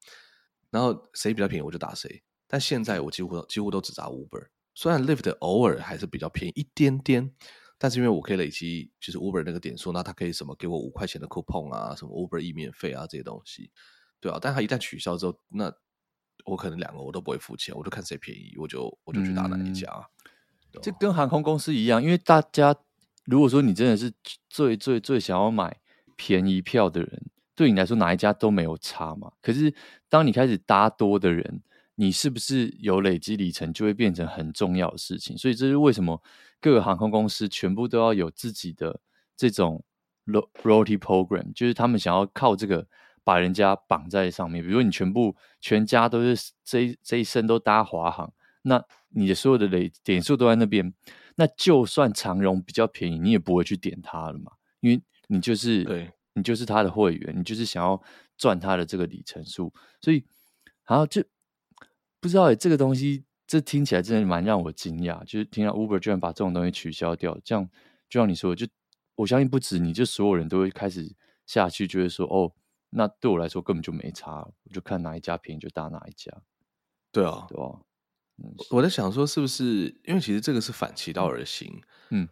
[0.72, 2.24] 然后谁比较便宜我就打谁。
[2.48, 7.32] 但现在我几乎几乎都只打 Uber，虽然 Lyft 偶尔还是比较便宜一点点，
[7.78, 13.72] 但是因为我可以累积就是 Uber 那个点数，那他可以什么给我五块钱的 coupon 啊，什么 Uber 一免费啊这些东西，
[14.20, 14.40] 对啊。
[14.42, 15.72] 但他一旦取消之后，那
[16.46, 19.88] 我可能两个我都不会付钱，我就看谁便宜，我就我就去打哪一家。
[19.92, 20.04] 嗯
[20.82, 22.76] 这跟航空公司一样，因为大家
[23.26, 24.12] 如果说你真的是
[24.50, 25.76] 最最最想要买
[26.16, 27.24] 便宜票的人，
[27.56, 29.32] 对你来说哪一家都没有差嘛。
[29.42, 29.74] 可是
[30.08, 31.62] 当你开始搭多的人，
[31.96, 35.38] 你是不是有累积里程，就会变成很重要的事情。
[35.38, 36.22] 所以这是为什么
[36.60, 39.00] 各个航空公司全部都要有自己的
[39.36, 39.84] 这种
[40.26, 42.88] loyalty program，就是他们想要靠这个
[43.24, 44.64] 把人家绑在上面。
[44.64, 48.32] 比如你全部全家都是这一这一生都搭华航。
[48.64, 50.94] 那你的所有的累点数都在那边，
[51.36, 58.02] 那就算长荣比较便宜，你也不会去点它了嘛，因为你就是对，你就是他的会员，你就是想要
[58.38, 60.24] 赚他的这个里程数，所以
[60.86, 61.24] 然后就
[62.20, 67.70] 不知道哎，这个东西这听起来真的蛮让我惊讶，就是听到 Uber 居然把这种东西取消掉，这样
[68.10, 68.72] 就像你说的，就
[69.16, 72.54] 我相信不止你，就所有人都会开始下去，就会说哦。
[72.94, 76.30] 那对我来说根本就没差，我就看哪一家便宜就搭哪一家。
[77.10, 77.80] 对啊，对啊。
[78.70, 81.82] 我在想说，是不是因为其实这个是反其道而行？
[82.10, 82.28] 嗯，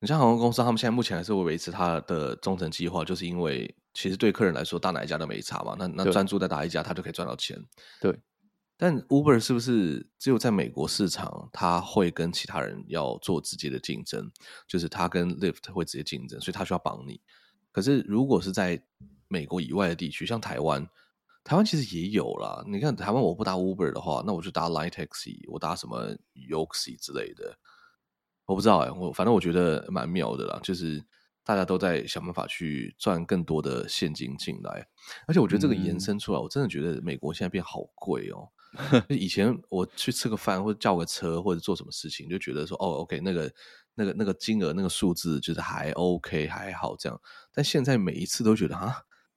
[0.00, 5.76] 你像航空公司，他们现在目前还是会维持它的忠诚计划，就是因为其实对客人来说，大哪一家都没差嘛。
[5.78, 7.62] 那那专注在哪一家，他就可以赚到钱。
[8.00, 8.18] 对。
[8.76, 14.28] 但 Uber 是不是只有在美国市场，他会跟其他人要做直接的竞争？
[14.66, 17.20] 就是他跟 Lyft 会直接竞争，所以他需要绑你。
[17.70, 18.82] 可是如果是在
[19.28, 20.84] 美国以外的地区，像台湾，
[21.44, 22.64] 台湾其实也有啦。
[22.66, 27.56] 你看台湾，我不搭 Uber 的话，那我就搭 Line Taxi，我搭什么 Yoxi 之类的。
[28.46, 31.04] 我不知道哎、欸，我反正我觉得蛮妙的啦，就是
[31.44, 34.88] 大家都在想办法去赚更多的现金进来。
[35.28, 38.48] 而且我觉得这个延伸出来，嗯、我真的觉得美国现在变好贵哦。
[39.08, 43.52] 以前我去吃个饭或者叫个车或者做什么事情，就觉得说哦，OK，那个。
[43.96, 47.20] 那个那个金额那个数字就是还 OK 还好这样，
[47.52, 48.92] 但现在每一次都觉得啊，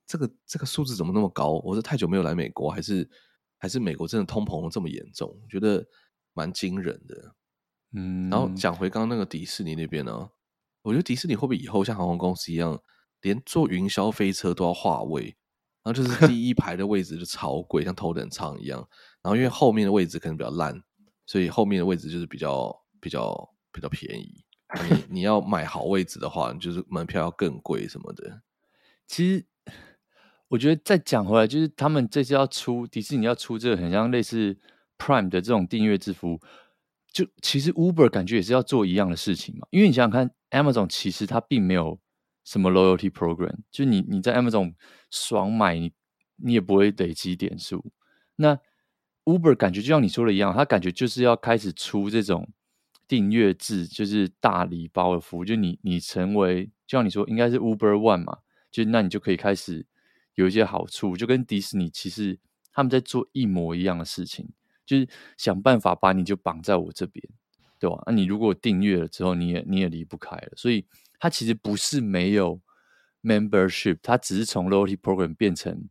[0.08, 1.62] 这个这个数字怎么那么高？
[1.64, 3.08] 我是太久没有来美国，还是
[3.58, 5.38] 还是美国真的通膨这么严重？
[5.50, 5.86] 觉得
[6.34, 7.36] 蛮惊人的。
[7.94, 10.30] 嗯，然后讲回刚刚那个迪士尼那边呢，
[10.82, 12.82] 我觉得迪士尼会不会以后像航空公司一样，
[13.22, 15.36] 连坐云霄飞车都要划位，
[15.84, 18.80] 然后就是第一排的位置就超贵，像头等舱一样。
[19.22, 20.82] 然后因为后面的位置可能比较烂，
[21.26, 24.46] 所以后面的位置就是比较比较比较便宜。
[24.90, 28.42] 你你要买好位置的话，就是门票要更贵什么的。
[29.08, 29.46] 其实
[30.48, 34.58] 我觉得再讲回来，就是他们这次要出迪士尼要出这个很像类似
[34.98, 36.42] Prime 的这种订阅制服务，
[37.12, 39.68] 就其实 Uber 感觉也是要做一样的事情嘛。
[39.72, 42.00] 因为你想想看，Amazon 其实它并没有
[42.44, 44.74] 什么 Loyalty Program，就你你在 Amazon
[45.12, 45.92] 爽买你
[46.38, 47.92] 你也不会累积点数。
[48.36, 48.58] 那
[49.26, 52.50] Uber 感觉就像你说的一样，它感觉就是要开始出这种。
[53.10, 59.86] 订阅制就是大礼包的服务，就你你成为，就像你说，应该是 Uber One 嘛，就那你就可以开始
[60.38, 62.40] 有一些好处，就跟迪士尼其实
[62.72, 64.50] 他们在做一模一样的事情，
[64.86, 67.24] 就是想办法把你就绑在我这边，
[67.78, 68.02] 对吧？
[68.06, 70.86] 那你如果订阅了之后，你也你也离不开了，所以
[71.20, 72.60] 它其实不是没有
[73.22, 75.88] membership，它只是从 loyalty program 变成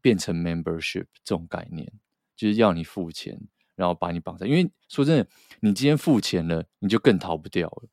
[0.00, 1.90] 变成 membership 这种概念，
[2.36, 3.40] 就是要你付钱。
[3.76, 5.26] 然后把你绑在，因为说真的，
[5.60, 7.88] 你今天付钱了，你就更逃不掉了。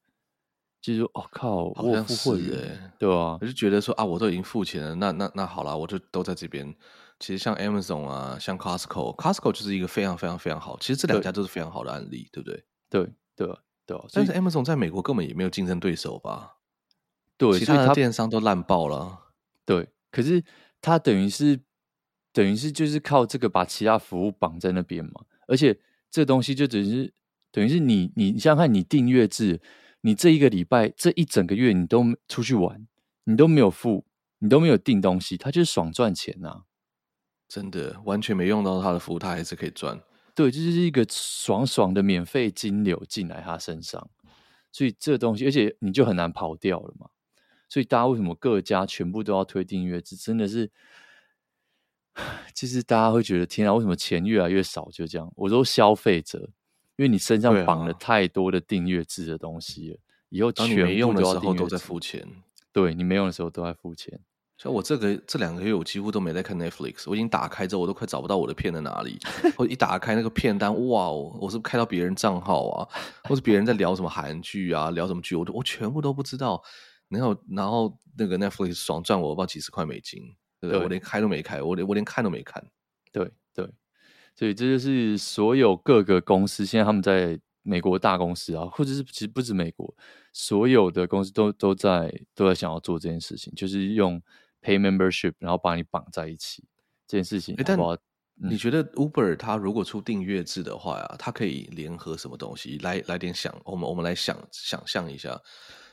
[0.81, 6.73] 就是说，哦靠，好像是哎，对啊，我就觉得说啊，我都已经付钱了，那那那好了，我就都在这边。
[7.19, 12.63] 其实像 Amazon 啊，像 Costco，Costco 就是一个非常非常非常好，其实这两家都是非常好的案例，对，对不对？
[12.89, 16.57] 对对对，但是 Amazon 在美国根本也没有竞争对手吧？
[17.37, 19.19] 对，其他的电商都烂爆了。
[19.65, 20.43] 对，可是
[20.79, 21.59] 它等于是
[22.31, 25.25] 等于是就是靠这个把其他服务绑在那边嘛。
[25.47, 25.79] 而且
[26.11, 27.13] 这东西就等于是
[27.51, 29.59] 等于是你你想想看，你订阅制，
[30.07, 32.87] 你这一个礼拜这一整个月你都出去玩，
[33.25, 34.05] 你都没有付，
[34.39, 36.61] 你都没有订东西，他就是爽赚钱呐、啊！
[37.49, 40.01] 真的完全没用到他的服务，他还是可以赚。
[40.33, 44.09] 对，这就是一个爽爽的免费金流进来他身上，
[44.71, 47.09] 所以这东西，而且你就很难跑掉了嘛。
[47.67, 50.15] 所以大家为什么各家全部都要推订阅制？
[50.15, 50.71] 真的是。
[52.55, 54.87] 其 实大家会觉得天啊，为什么钱越来越少？
[54.89, 56.49] 就这样，我说消费者，
[56.97, 62.27] 因为你身上绑了太多的订阅制的东西了，啊、以后全没用的时候都在付钱。
[62.73, 64.19] 对，你没用的时候都在付钱。
[64.57, 69.19] 像我这个这两个月，我几乎都没在看 Netflix，我已经打开之后，我都快找不到我的片在哪里。
[69.55, 72.89] 我一打开那个片单，哇哦，我是不是开到别人账号啊？
[73.25, 74.89] 或是别人在聊什么韩剧啊？
[74.89, 75.35] 聊什么剧？
[75.35, 76.59] 我都我全部都不知道。
[77.09, 80.23] 然后然后那个 Netflix 爽赚我不知道几十块美金。
[80.59, 82.63] 对，对，我连开都没开，我连我连看都没看。
[83.11, 83.69] 对对，
[84.37, 89.91] 所以这就是所有各个公司现在他们在美国大公司啊，或者是其实不止美国，
[90.31, 94.21] 所有的公司都都在都在想要做这件事情，就是用
[94.61, 96.63] pay membership，然后把你绑在一起
[97.07, 97.55] 这件事情。
[97.65, 97.75] 但
[98.35, 102.77] 你觉得 Uber 它如果出订阅制的话呀，它可以联合什么东西？
[102.83, 105.41] 来来点想，我们我们来想想象一下，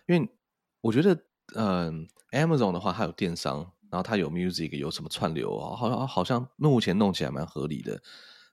[0.06, 0.28] 因为
[0.82, 1.14] 我觉得，
[1.54, 3.72] 嗯、呃，Amazon 的话，它有电商。
[3.90, 5.76] 然后它有 music，有什么串流啊？
[5.76, 8.02] 好像好像目前弄起来蛮合理的。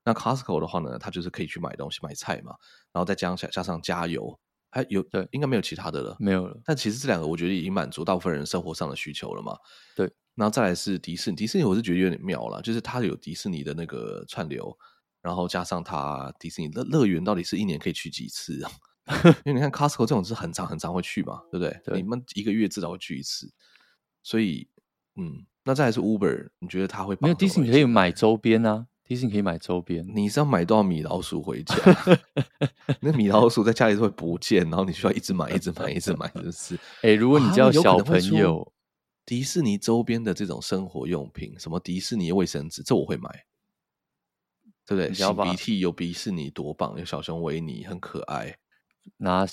[0.03, 2.55] 那 Costco 的话呢，它就是可以去买东西、买菜嘛，
[2.91, 6.59] 然后再加上加上加油，还有对，应该没有其他的了，没有了。
[6.65, 9.55] 但其实这两个我觉得已经满足大部分人生活上的需求了嘛。
[9.95, 14.75] 对，然后再来是迪士尼，迪士尼我是觉得有点妙了，就是它有迪士尼的那个串流，
[15.21, 18.71] 然后加上它迪士尼乐乐园到底是一年可以去几次啊？
[19.45, 21.81] 因为你看 Costco 这种是很常很常会去嘛，对不对？
[21.83, 23.51] 对，你们一个月至少会去一次，
[24.23, 24.69] 所以
[25.15, 27.17] 嗯，那再来是 Uber，你觉得他会？
[27.19, 30.07] 没有迪士尼可以买周边啊，迪士尼可以买周边。
[30.15, 31.75] 你是要买多少米老鼠回家？
[33.01, 36.75] 那米老鼠在家里是会不见，然后你需要一直买，一直买，一直买，就是。
[37.01, 38.71] 哎、欸，如果你叫小朋友，啊、
[39.25, 43.29] 迪士尼周边的这种生活用品，什么迪士尼卫生纸，这我会买，
[44.87, 45.11] 对不对？
[45.13, 48.59] 擤鼻涕有迪士尼多棒，有小熊维尼很可爱。
[49.17, 49.45] 拿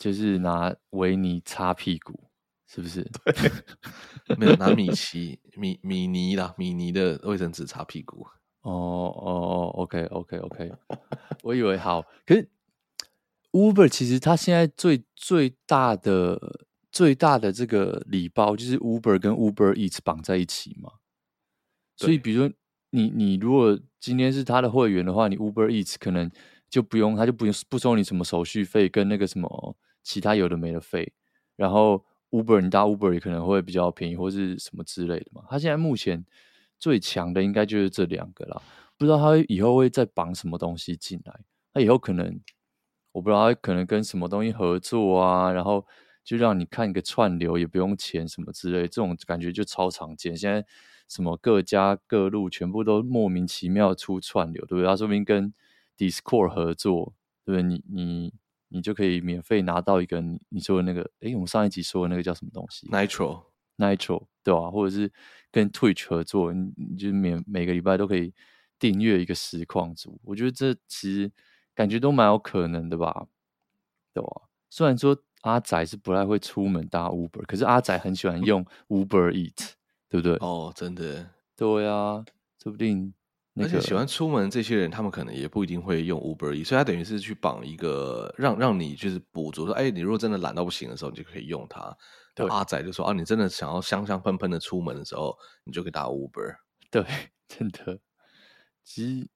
[0.00, 2.30] 就是拿维尼擦屁股，
[2.66, 3.08] 是不是？
[3.24, 3.32] 对，
[4.36, 8.26] 没有拿米 奇米米妮啦，米妮的卫生纸擦屁股。
[8.64, 10.72] 哦哦哦，OK OK OK，
[11.42, 12.48] 我以为好，可是
[13.52, 20.90] Uber 其实它现在最最大的最大的这个礼包就是 Uber 跟 Uber Eats 绑在一起嘛，
[21.96, 22.54] 所以比如说
[22.90, 26.30] 你你如果今天是他的会员的话，你 Uber Eats 可能。
[26.70, 31.12] 就不用，他就不用不收你什么手续费跟那个什么其他有的没的费，
[31.54, 35.44] 然后 Uber 你搭 Uber 也可能会比较便宜或是什么之类的嘛。
[35.48, 36.24] 他现在目前
[36.84, 38.60] 最强的应该就是这两个啦，
[38.98, 41.40] 不知道他以后会再绑什么东西进来。
[41.72, 42.38] 他以后可能
[43.12, 45.86] 我不知道他可能跟什么东西合作啊，然后
[46.22, 50.36] 就让你看一个串流也不用钱什么之类，这种感觉就超常见。
[50.36, 50.62] 现在
[51.08, 54.86] 什么各家各路全部都莫名其妙出串流，对不对？
[54.86, 55.54] 他说不定跟
[55.96, 57.14] Discord 合作，
[57.46, 57.62] 对不对？
[57.62, 58.34] 你你
[58.68, 64.70] 你就可以免费拿到一个你你说的那个，诶，我们上一集说的那个叫什么东西？Nitro，Nitro，对吧？
[64.70, 65.10] 或者是
[65.50, 68.32] 跟 Twitch 合作，你你就每每个礼拜都可以
[68.78, 70.20] 订阅一个实况组。
[70.22, 71.32] 我觉得这其实
[71.74, 73.26] 感觉都蛮有可能的吧，
[74.12, 74.42] 对吧？
[74.70, 79.72] 虽然说阿仔是不太会出门搭 Uber，可是阿仔很喜欢用 Uber Eat，
[80.08, 80.34] 对不对？
[80.36, 82.24] 哦，真的，对啊，
[82.62, 83.14] 说不定。
[83.56, 91.96] 而且喜欢出门这些人，他们可能也不一定会用 Uber Eats，所以他等于是去绑一个让让你就是补足说，哎，你如果真的懒到不行的时候，你就可以用它。
[92.34, 96.56] 对，阿仔就说啊，你真的想要香香喷喷的出门的时候，你就可以打 Uber。
[96.90, 97.04] 对，
[97.46, 98.00] 真的，
[98.82, 99.28] 其实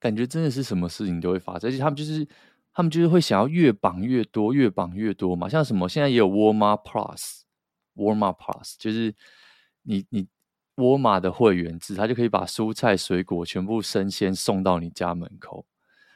[0.00, 2.26] 感觉真的是什么事情都会发生，而且他们就是
[2.72, 5.46] 他们就是会想要越绑越多，越绑越多嘛。
[5.46, 9.14] 像什么现在也有 Walmart Plus，Walmart Plus 就是
[9.82, 10.26] 你你。
[10.76, 15.66] 沃尔玛的会员制，他就可以把蔬菜水果全部生鲜送到你家门口，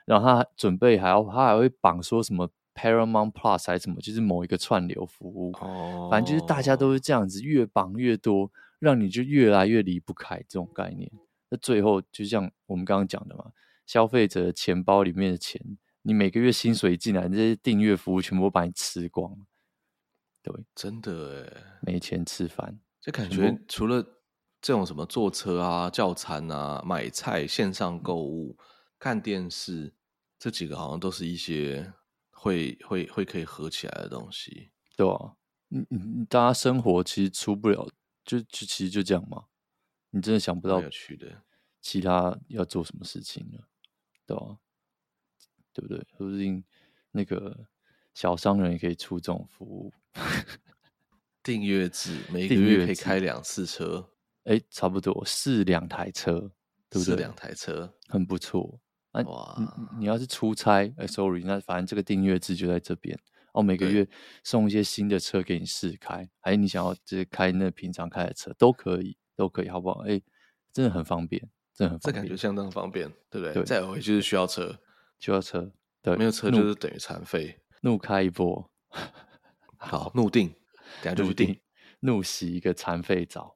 [0.06, 5.52] 然后他准备还要他还会绑说什么 Paramount Plus 还是什么，就是某一个串流服务。
[5.60, 11.10] 哦，反正就是大家都是这样子，越绑越多，让你就越来越离不开这种概念。
[11.50, 13.52] 那最后就像我们刚刚讲的嘛，
[13.84, 15.60] 消费者的钱包里面的钱，
[16.00, 19.36] 你每个月薪水进来，这些订阅服务全部把你吃光。
[20.42, 24.15] 对，真的诶，没钱吃饭，就感觉除了。
[24.66, 28.58] 这种什么坐车啊、叫餐啊、买菜、线上购物、
[28.98, 29.94] 看电视，
[30.40, 31.92] 这几个好像都是一些
[32.32, 35.36] 会会会可以合起来的东西，对啊，
[35.70, 37.88] 嗯嗯，大家生活其实出不了，
[38.24, 39.44] 就就其实就这样嘛。
[40.10, 41.44] 你真的想不到要去的
[41.80, 43.68] 其他要做什么事情了，
[44.26, 44.58] 对啊，
[45.72, 46.04] 对不对？
[46.18, 46.64] 说不定
[47.12, 47.68] 那个
[48.14, 49.92] 小商人也可以出这种服务，
[51.44, 54.10] 订阅制，每个月可以开两次车。
[54.46, 56.40] 哎，差不多是两台车，
[56.88, 57.04] 对不对？
[57.04, 58.80] 是两台车，很不错。
[59.12, 63.18] 啊、哇你，你要是出差，哎，sorry，那反正这个订阅制就在这边。
[63.52, 64.06] 哦，每个月
[64.44, 70.00] 送一些新的车给你试开，还是你想要直接开那平常开的车都可以，都可以，好不好？
[70.06, 70.20] 哎，
[70.72, 71.40] 真的很方便，
[71.74, 73.54] 真的很方便，这感觉相当方便，对不对？
[73.54, 74.78] 对，再回去就是需要车，
[75.18, 77.58] 需要车，对，没有车就是等于残废。
[77.80, 78.70] 怒开一波，
[79.78, 80.48] 好，怒定，
[81.02, 81.58] 等下就去定，
[82.00, 83.55] 怒洗一个残废澡。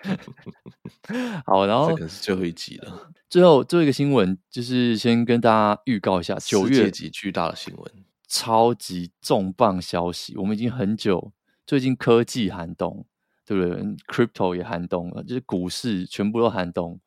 [1.44, 3.10] 好，然后这个是最后一集了。
[3.28, 7.92] 最后，最后一个新闻就是先跟大家预告一下九月级巨大的新闻，
[8.26, 10.36] 超级重磅消息。
[10.36, 11.32] 我们已经很久，
[11.66, 13.04] 最近科技寒冬，
[13.44, 16.98] 对不对？Crypto 也寒冬了，就是股市全部都寒冬。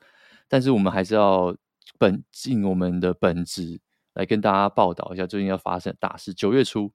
[0.48, 1.56] 但是我们还是要
[1.98, 3.80] 本尽我们的本职
[4.14, 6.34] 来跟大家报道一下最近要发生的大事。
[6.34, 6.92] 九月初，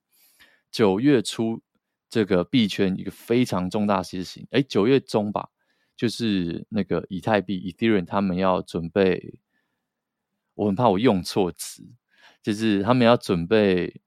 [0.70, 1.62] 九月初
[2.08, 4.46] 这个币圈一个非常重大的事情。
[4.50, 5.48] 哎，九月中吧。
[5.96, 9.40] 就是那个以太币 Ethereum，他们要准备，
[10.52, 11.88] 我很怕我用错词，
[12.42, 14.02] 就是他们要准备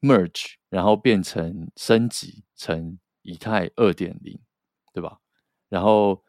[0.00, 4.36] merge，然后变成升级成以太二点零，
[4.92, 5.20] 对吧？
[5.68, 6.24] 然后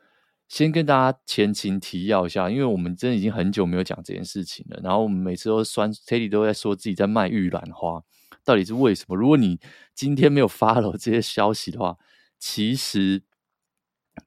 [0.47, 4.79] 先跟大家前情提要一下，因为我们真的已经很久没有讲这件事情了。
[4.83, 8.03] 然后我们每次都酸 Teddy 都在说自己在卖玉兰花，
[8.43, 9.15] 到底是为什么？
[9.15, 9.59] 如果你
[9.93, 11.97] 今天没有 follow 这些消息的话，
[12.37, 13.23] 其实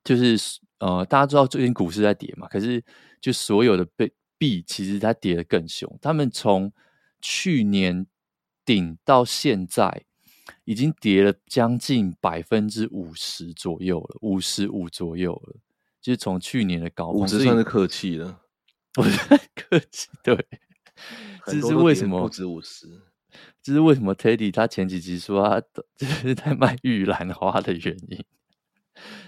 [0.05, 0.61] 就是。
[0.83, 2.49] 呃，大家知道最近股市在跌嘛？
[2.49, 2.83] 可是
[3.21, 6.73] 就所有的币币其实它跌得更凶，他们从
[7.21, 8.05] 去年
[8.65, 10.05] 顶到现在，
[10.65, 15.61] 已经跌了将近百分之五十左右了，五十五左右了，
[16.01, 18.41] 就是从去年的高峰，五十算是客气了，
[18.97, 20.37] 我觉得客气，对，
[21.47, 22.23] 这是为什么？
[22.23, 23.01] 不止五十，
[23.63, 25.61] 这是为什么？Teddy 他前几集说他
[25.97, 28.25] 就是在卖玉兰花的原因，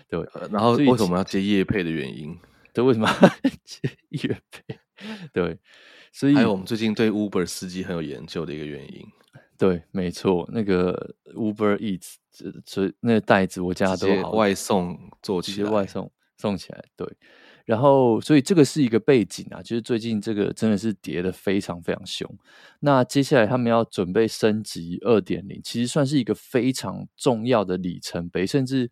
[0.08, 2.38] 对，呃、然后为什么要接叶配的原因？
[2.72, 3.28] 对，为什么要
[3.64, 4.78] 接叶配？
[5.32, 5.58] 对，
[6.12, 9.06] 所以还有我们最近对 Uber 司机很有研究的一个原因。
[9.56, 12.16] 对，没错，那个 Uber Eats，
[12.66, 16.84] 所以那个袋子我家都好外送做起来，外送送起来。
[16.96, 17.06] 对，
[17.64, 22.28] 然后所以这个是一个背景啊，就是最近这个真的是跌得非常非常凶。
[22.80, 28.90] 那接下来他们要准备升级二点零，其实算是一个非常重要的里程碑，甚至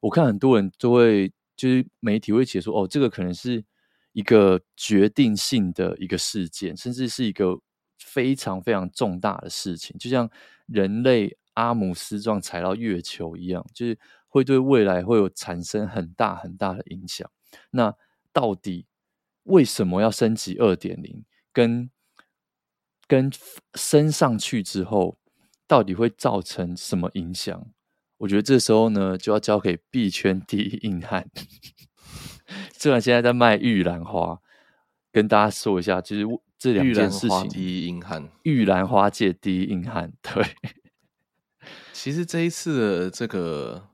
[0.00, 3.64] 我看很多人都会就是媒体会写说，哦，这个可能是
[4.12, 7.58] 一个决定性的一个事件，甚至是一个。
[7.96, 10.28] 非常非常重大的事情，就像
[10.66, 13.98] 人类阿姆斯壮踩到月球一样，就是
[14.28, 17.28] 会对未来会有产生很大很大的影响。
[17.70, 17.94] 那
[18.34, 18.86] 到底
[19.44, 21.24] 为什么要升级二点零？
[21.52, 21.88] 跟
[23.06, 23.32] 跟
[23.74, 25.18] 升上去之后，
[25.66, 27.66] 到底会造成什么影响？
[28.18, 31.30] 我觉得这时候呢，就要交给币圈第一硬汉。
[32.76, 34.42] 虽然现在在卖玉兰花，
[35.10, 36.26] 跟大家说一下，其实。
[36.56, 40.10] 这两件事情，第一硬汉，玉兰花界第一硬汉。
[40.22, 40.42] 对，
[41.92, 43.90] 其实这一次的这个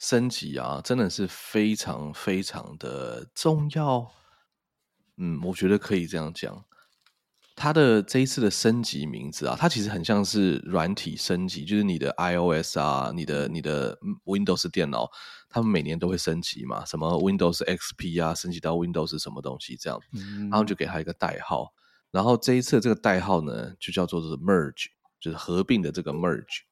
[0.00, 4.10] 升级啊，真的是非常非常的重要。
[5.18, 6.64] 嗯，我觉得可以这样讲。
[7.54, 13.94] 它的这一次的升级名字啊，它其实很像是软体升级，就是你的 iOS 啊，你的你的
[14.24, 15.10] Windows 电脑，
[15.50, 21.74] 他们每年都会升级嘛，什么 Windows XP 啊，升级到 Windows 什么东西这样，嗯、然后就给它一个代号。
[22.10, 24.86] 然后这一次这个代号呢，就叫做是 merge，
[25.20, 26.62] 就是合并的这个 merge。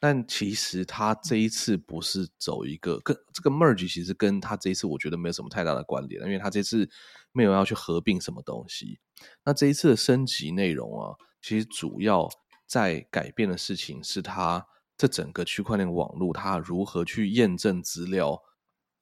[0.00, 6.88] 但其实他这一次不是走一个跟这个 merge，其实跟他这一次我觉得没有什么太大的关联，因为他这次
[7.32, 9.00] 没有要去合并什么东西。
[9.44, 12.28] 那这一次的升级内容啊，其实主要
[12.66, 14.64] 在改变的事情是它
[14.96, 18.40] 这整个区块链网络它如何去验证资料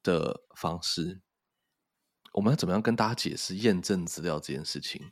[0.01, 1.21] 的方式。
[2.33, 5.11] 我们要怎么样跟大家解释验证资料这件事情？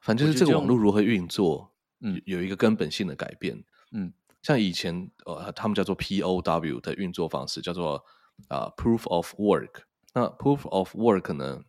[0.00, 4.12] 反正就是这个网络如何运作，嗯，有一个根本性的改变，嗯，
[4.46, 7.96] 像以前呃，他们叫做 POW 的运作方式，叫做
[8.46, 9.82] 啊、呃、Proof of Work。
[10.14, 11.64] 那 Proof of Work 呢，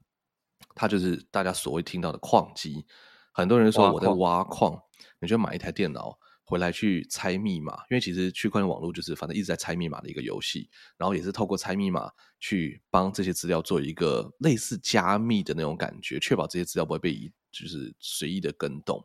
[0.76, 2.86] 它就是大家所谓听到的矿机。
[3.34, 4.80] 很多人说我在挖矿，
[5.20, 17.34] 你就买一台电脑回来去猜密码，因为其实区块链网络就是反正一直在猜密码的一个游戏，然后也是透过猜密码去帮这些资料做一个类似加密的那种感觉，确保这些资料不会被移。
[17.50, 19.04] 就是随意的更动。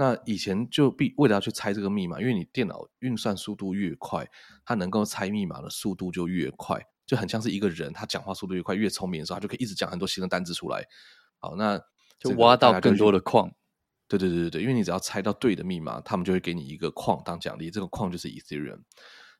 [0.00, 4.26] 那以前就必为了要去猜这个密码，因为你电脑运算速度越快，
[4.64, 10.82] 它能够猜密码的速度就越快，就很像是一个人，他讲话速度越快，越聪明的时候，他就可以一直讲很多新的单字出来。
[11.38, 11.78] 好，那
[12.18, 13.52] 就挖到更多的矿。
[14.08, 18.80] 对对对对对，因为你只要猜到对的密码，他们就会给你一个矿当奖励，这个矿就是 Ethereum，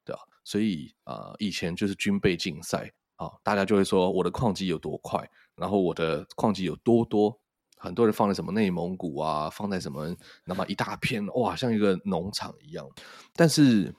[0.04, 0.20] 对吧？
[0.44, 7.40] 所以啊、呃，以前就是军备竞赛啊，大家就会说我的矿机有多快，然后我的矿机有多多。
[7.80, 10.14] 很多人放在什么内蒙古啊，放在什么
[10.44, 12.86] 那么一大片哇，像一个农场一样。
[13.34, 13.94] 但是，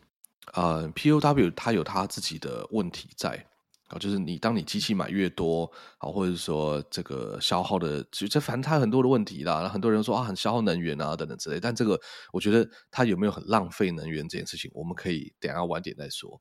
[0.54, 3.44] 呃，POW 它有它自己的问题在
[3.88, 9.68] 啊，就是你当你机器买越多啊，或者说这个消耗的，就这反正它很多的问题啦。
[9.68, 11.60] 很多人说啊，很消耗能源啊，等等之类。
[11.60, 12.00] 但这个
[12.32, 16.40] 我觉得它有没有很浪费能源这件事情，我们可以等下晚点再说。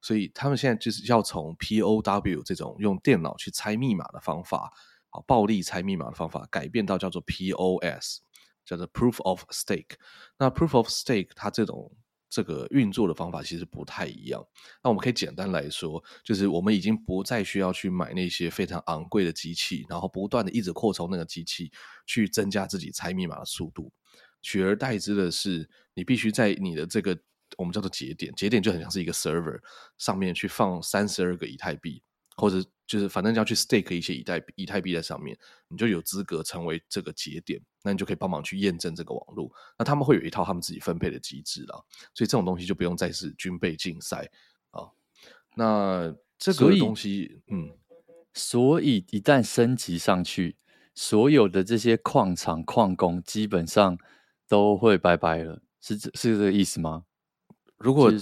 [0.00, 4.72] 所以他们现在就是要从 POW 这种用电脑去猜密码的方法。
[5.14, 8.20] 好，暴力猜密码的方法改变到叫做 POS，
[8.64, 9.96] 叫做 Proof of Stake。
[10.38, 11.94] 那 Proof of Stake 它这种
[12.30, 14.42] 这个运作的方法其实不太一样。
[14.82, 21.70] 那我们可以简单来说，就是我们已经不再需要去买那些非常昂贵的机器，然后不断的一直扩充那个机器，
[22.06, 23.92] 去增加自己猜密码的速度。
[24.40, 27.14] 取而代之的是，你必须在你的这个
[27.58, 29.60] 我们叫做节点，节点就很像是一个 server
[29.98, 32.02] 上面去放三十二个以太币。
[32.34, 35.34] 或者就是反正要去 stake 一些以太以太币在上面，
[35.66, 39.50] 你就有资格成为这个节点，那你就可以帮忙去验证这个网络。
[39.78, 41.82] 那他们会有一套他们自己分配的机制啦，
[42.12, 44.30] 所以这种东西就不用再是军备竞赛
[44.72, 44.84] 啊。
[45.56, 47.70] 那这个东西，嗯，
[48.34, 50.58] 所以一旦升级上去，
[50.94, 53.96] 所有的这些矿场矿工基本上
[54.46, 57.04] 都会拜拜了，是这是这个意思吗？
[57.78, 58.12] 如果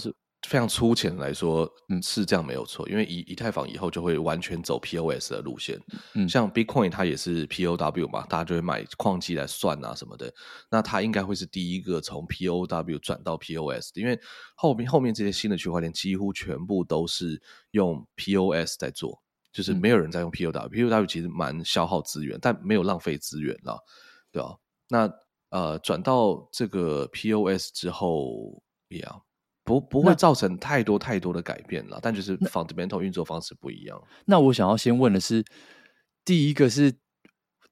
[0.47, 2.87] 非常粗浅来说，嗯，是这样没有错。
[2.89, 5.79] 因为以以太坊以后就会完全走 POS 的路线，
[6.13, 10.33] 嗯，像 Bitcoin 它也是 POW 嘛，大家就会买矿机来算啊什么的。
[10.69, 14.19] 那它应该会是第一个从 POW 转到 POS 的，因为
[14.55, 19.21] 后面后面这些新的区块链几乎全部都是用 POS 在做，
[19.53, 20.51] 就是没有人在用 POW。
[20.51, 23.77] 嗯、POW 其实蛮消耗资源，但没有浪费资源了，
[24.31, 24.55] 对吧、啊？
[24.89, 25.13] 那
[25.49, 29.21] 呃，转到这个 POS 之后，一样。
[29.63, 34.01] 不不会造成太多太多的改变了，但就是 fundamental 运作方式不一样。
[34.25, 35.45] 那我想要先问的是，
[36.25, 36.93] 第一个是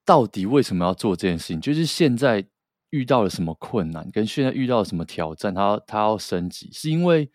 [0.05, 1.59] 到底为什么要做这件事情？
[1.59, 2.45] 就是现在
[2.91, 7.29] 遇到了什么困难，跟现在遇到了什么挑战，他他要升级，是因为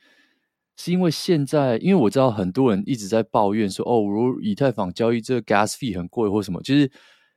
[0.76, 6.90] 是因为现在，因为我知道很多人一直在抱怨说，哦，如以太坊交易这个 gas fee 很贵或什么，就是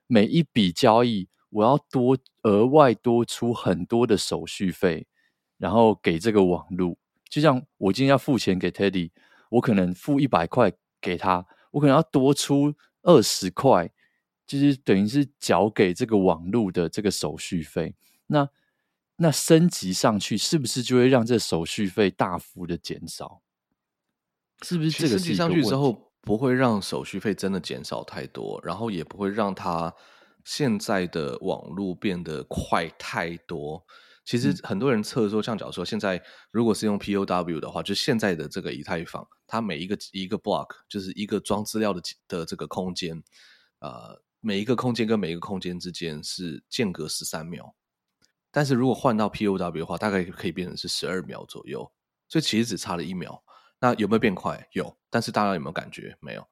[0.06, 5.08] 每一笔交易我要多额外多出很多的手续费，
[5.58, 6.98] 然后给这个网路。
[7.30, 9.12] 就像我今天要付钱给 Teddy，
[9.50, 10.72] 我可能付一百块
[11.02, 12.74] 给他，我可能要多出
[13.04, 13.92] 二十块，
[14.46, 17.96] 就是等于是缴给这个网络的这个手续费。
[18.28, 18.50] 那
[19.18, 23.42] 那升级上去，是不是就会让这手续费大幅的减少？
[24.62, 29.94] 是不是这个升级上去之后不会让手续费真的减少太多，然后也不会让它
[30.44, 33.86] 现在的网络变得快太多？
[34.28, 36.22] 其实很多人测说，像假如说现在
[36.52, 43.24] 如果是用 POW 的话，就现在的这个以太坊，它每一个一个 block 就是一个装资料的的这个空间，
[43.80, 47.74] 呃，每一个空间跟每一个空间之间是间隔十三秒，
[48.52, 51.90] 但是如果换到 POW 的话，大概可以变成是十二秒左右，
[52.28, 53.42] 所以其实只差了一秒。
[53.80, 54.68] 那有没有变快？
[54.74, 56.18] 有，但是大家有没有感觉？
[56.20, 56.46] 没有。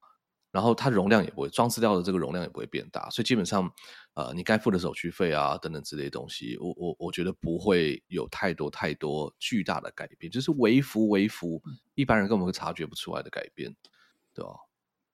[0.56, 3.70] 然后它容量也不会装资料的这个容量也不会变大，所以基本上，
[4.14, 11.62] 呃，你该付的手续费啊等等之类的东西，我我我觉得不会有太多太多巨大的改变，就是微幅微幅，
[11.96, 13.76] 一般人根本会察觉不出来的改变，
[14.34, 14.52] 对吧？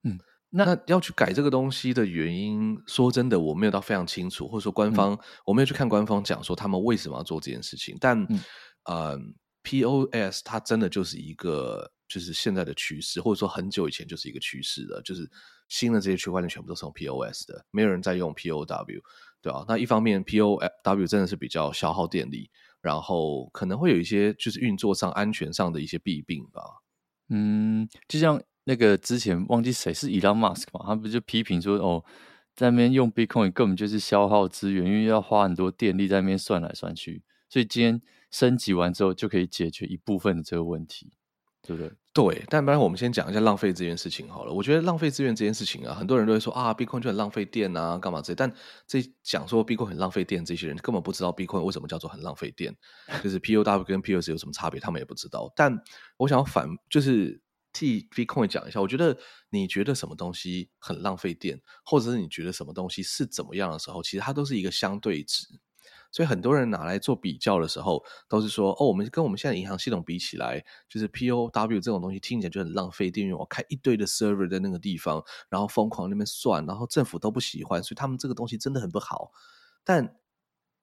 [0.04, 0.20] 嗯，
[0.52, 8.40] 那，那要去改这个东西的原因，说真的，我没有到非常清楚，或者说官方、嗯、我没有去看官方讲说他们为什么要做这件事情，但嗯、
[8.84, 9.20] 呃、
[9.64, 11.92] POS 它真的就是一个。
[12.12, 15.02] 就是现在的趋势，或者说很久以前就是一个趋势了。
[15.02, 15.30] 就是
[15.70, 19.02] 新的这些区块链全部都是用 POS 的，没有人在用 POW，
[19.42, 22.50] 对啊，那一方面 POW 真的是比较消耗电力，
[22.82, 26.62] 然后可能会有一些就是运作上、安全上的一些弊病吧。
[27.30, 32.04] 嗯，就像那个之前忘记谁是 Elon Musk 嘛，他不就批评说哦，
[32.54, 37.24] 在那边用 Bitcoin 根本就是消耗资源，因为要花很多电力在那边算来算去。
[37.48, 41.14] 所以今天升级完之后，就可以解决一部分的这个问题。
[41.64, 41.92] 对不对？
[42.14, 44.52] 对，但不然我们先讲一下浪费这件事情好了。
[44.52, 48.36] 我觉得浪费资源这件事情啊，很多人都会说啊，Bitcoin 就很浪费电啊，干嘛之类。
[48.36, 48.52] 但
[48.86, 52.76] 这讲说 Bitcoin 很浪费电，这些人根本不知道 Bitcoin 为什么叫做很浪费电，
[53.24, 55.52] 就是 POW 跟 POS 有什么差别，他们也不知道。
[55.56, 55.74] 但
[56.18, 57.40] 我想要反，就是
[57.72, 59.18] 替 Bitcoin 讲一下，我觉得
[59.50, 65.46] 你觉得什么东西很浪费电，或者是你觉得什么东西是怎么样的时候，其实它都是一个相对值。
[66.12, 79.32] 所以很多人拿来做比较的时候，都是说哦，我们跟我们现在银行系统比起来，就是 POW 这种东西听起来就很浪费电，因为我开一堆的 server 在那个地方，然后疯狂那边算，然后政府都不喜欢，所以他们这个东西真的很不好。
[79.84, 80.18] 但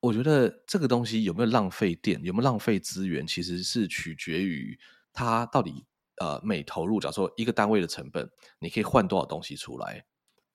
[0.01, 4.79] 我觉得这个东西有没有浪费电，有没有浪费资源，其实是取决于
[5.13, 5.85] 它到底
[6.21, 10.07] 呃每投入，假如说一个单位的成本，你可以换多少东西出来。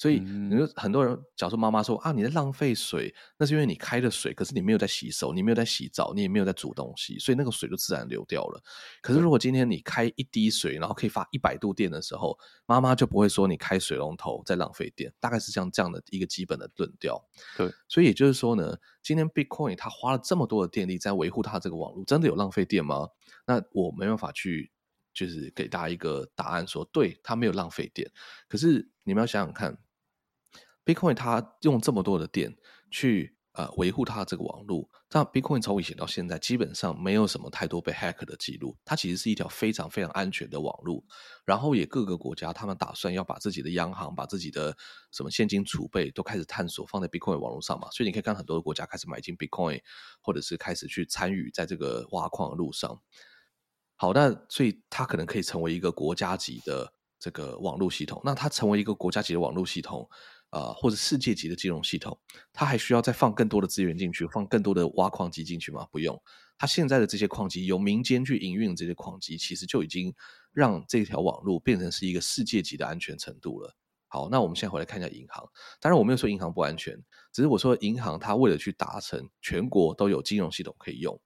[0.04, 8.62] 所以，你说很多人，假如说妈妈说啊，你在浪费水，那是因为你开的水，可是你没有在洗手，你没有在洗澡，你也没有在煮东西，所以那个水就自然流掉了。
[9.02, 17.18] 可是如果今天你开一滴水，然后可以发一百度电的时候，妈妈就不会说你开水龙头在浪费电，大概是像这样的一个基本的论调。
[17.56, 23.08] 对，所以也就是说呢，今天 Bitcoin 它花了这么多的电力在维护它这个网络，真的有浪费电吗？
[23.48, 24.70] 那我没办法去。
[25.16, 28.12] 就是给大家一个答案说，说对，它没有浪费电。
[28.50, 29.78] 可是你们要想想看
[30.86, 32.56] ，Bitcoin 它用这么多的电
[32.92, 38.76] 去呃维护它这个网络，但 Bitcoin 从以前到现在基本上没有什么太多被 hack 的记录。
[38.84, 41.04] 它其实是一条非常非常安全的网络。
[41.46, 44.76] 然后也各个国家他们打算要把自己的央行、把自己的
[45.12, 47.90] 什么现金储备都开始探索放在 Bitcoin 网络上嘛。
[47.92, 49.82] 所以你可以看很多的国家开始买进 Bitcoin，
[50.22, 53.00] 或者是开始去参与在这个挖矿的路上。
[53.96, 58.20] 好，那所以它可能可以成为一个国家级的这个网络系统。
[58.26, 60.10] 那它成为一个国家级的网络系统，
[60.54, 62.16] 呃，或者世界级的金融系统，
[62.54, 65.88] 它还需要再放更多的资源进去，放更多的挖矿机进去吗？
[65.92, 66.22] 不用。
[66.60, 70.14] 它现在的这些矿机由民间去营运，这些矿机其实就已经
[70.52, 73.76] 让这条网络变成是一个世界级的安全程度了。
[74.08, 75.44] 好，那我们现在回来看一下银行。
[75.82, 76.96] 当然，我没有说银行不安全，
[77.32, 81.20] 只是我说银行它为了去达成全国都有金融系统可以用。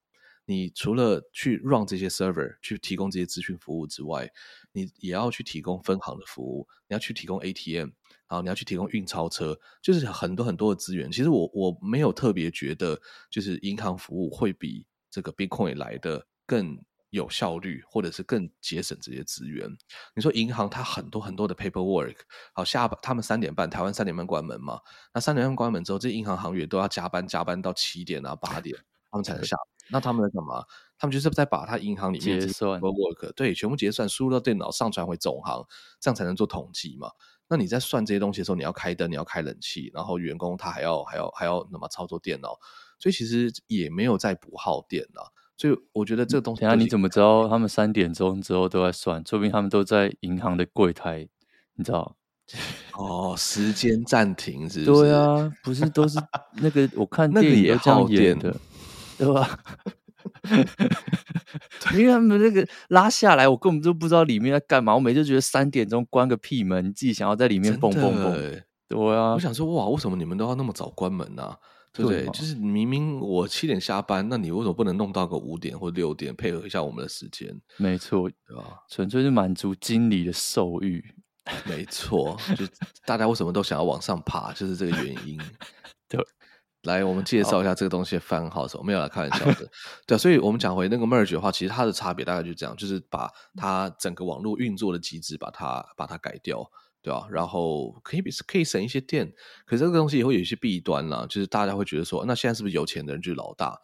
[0.46, 4.32] 你除了去 run 这些 server，去提供这些资讯服务之外，
[4.72, 7.90] 你也要去提供分行的服务，你要去提供 ATM，
[8.28, 11.12] 好，你要去提供运钞车，就是很多很多的资源。
[11.12, 13.00] 其实我我没有特别觉得，
[13.30, 16.78] 就是银行服务会比这个 Bitcoin 来的更
[17.10, 19.70] 有效率，或者是更节省这些资源。
[20.14, 22.18] 你说银行它很多很多的 paperwork，
[22.54, 24.82] 好，下他们三点半，台湾三点半关门嘛，
[25.14, 28.78] 那三点半关门之后，这银行行员都要加班加班到七点啊八点，
[29.10, 29.56] 他们才能下。
[29.90, 30.66] 那他们在干嘛？
[31.00, 35.66] 他们就是在把他银行里面结算 work 对，全部结算，输入到电脑，上传回总行，
[36.02, 37.10] 这样才能做统计嘛。
[37.50, 42.58] 那你在算这些东西的时候，你要开灯，你要开冷气，然后员工他还要还要还要那么操作电脑，
[43.00, 45.32] 所以其实也没有在不耗电了。
[45.56, 49.24] 所以我觉得这个东西，等下你怎么知道他们三点钟之后都在算？
[49.28, 51.28] 说不定他们都在银行的柜台，
[51.76, 52.16] 你知道？
[52.94, 55.02] 哦，时间暂停是不是？
[55.04, 56.20] 对啊，不是都是
[56.54, 58.56] 那个我看电影也这样演的。
[59.18, 59.60] 对吧？
[61.94, 64.94] 因为他们那个拉下来，我根本就不知道里面在干嘛。
[64.94, 68.34] 我每次觉得三点钟关个屁门，你自己想要在里面蹦蹦蹦。
[68.90, 71.44] 对啊，我想说哇，为什么你们都要那么早关门呢？
[71.44, 71.58] 啊？
[71.94, 72.26] 对不对？
[72.26, 77.60] 对就是明明我七点下班，那你为什么不能弄到个五点或六点，配合一下我们的时间？
[77.78, 78.84] 没错，对吧？
[78.90, 81.04] 纯粹是满足经理的兽欲。
[81.66, 82.66] 没错，就
[83.06, 85.40] 大家为什么都想要往上爬，就是这个原因。
[86.08, 86.24] 对。
[86.88, 88.84] 来，我们介绍一下这个东西的番号什么？
[88.84, 89.70] 没有来开玩笑 的，
[90.08, 96.68] 对，所以我们讲回那个 merge 的话，其实它的差别大概就这样，就是把它整个网络运作的机制把它把它改掉，
[97.04, 97.28] 对吧？
[97.30, 99.32] 然后可以可以省一些电，
[99.66, 103.80] 可是这个东西也会有一些弊端啦，就是大家会觉得说，那现在是不是有钱的人就是老大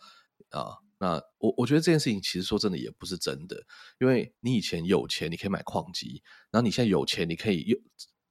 [0.50, 0.80] 啊？
[1.00, 3.62] 那我我觉得这件事情其实说真的也不是真的，
[4.00, 7.78] 因为你以前有钱你可以买矿机，然后你现在有钱你可以又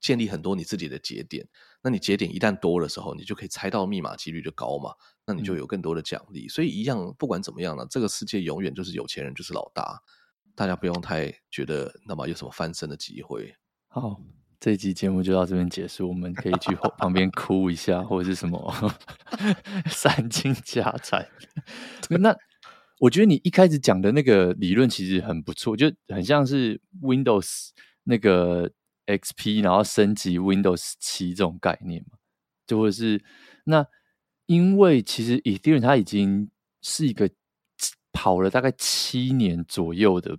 [0.01, 1.47] 建立很多你自己的节点。
[1.85, 4.95] 那你节点一旦多的时候，你就可以猜到密码几率就高嘛，
[5.27, 6.47] 那你就有更多的奖励。
[6.47, 10.01] 嗯、所以一样，不管怎么样呢，这个世界永远就是有钱人就是老大，
[10.55, 13.57] 大家不用太觉得那么有什么翻身的机会。
[13.89, 14.21] 好，
[14.61, 18.95] 这一集节目就到这边结束，我们可以去旁边哭一下，或者是什么
[19.87, 21.29] 散尽家财。
[22.09, 22.33] 那
[23.01, 27.71] 我觉得你一开始讲的那个理论其实很不错，就很像是 Windows
[28.05, 28.71] 那个。
[29.19, 32.19] XP，然后升级 Windows 七这种概念嘛，
[32.67, 33.23] 就或者是
[33.65, 33.87] 那，
[34.47, 36.51] 因为其实 Ethereum 它已经
[36.81, 37.31] 是一个
[38.13, 40.37] 跑了大概七年左右的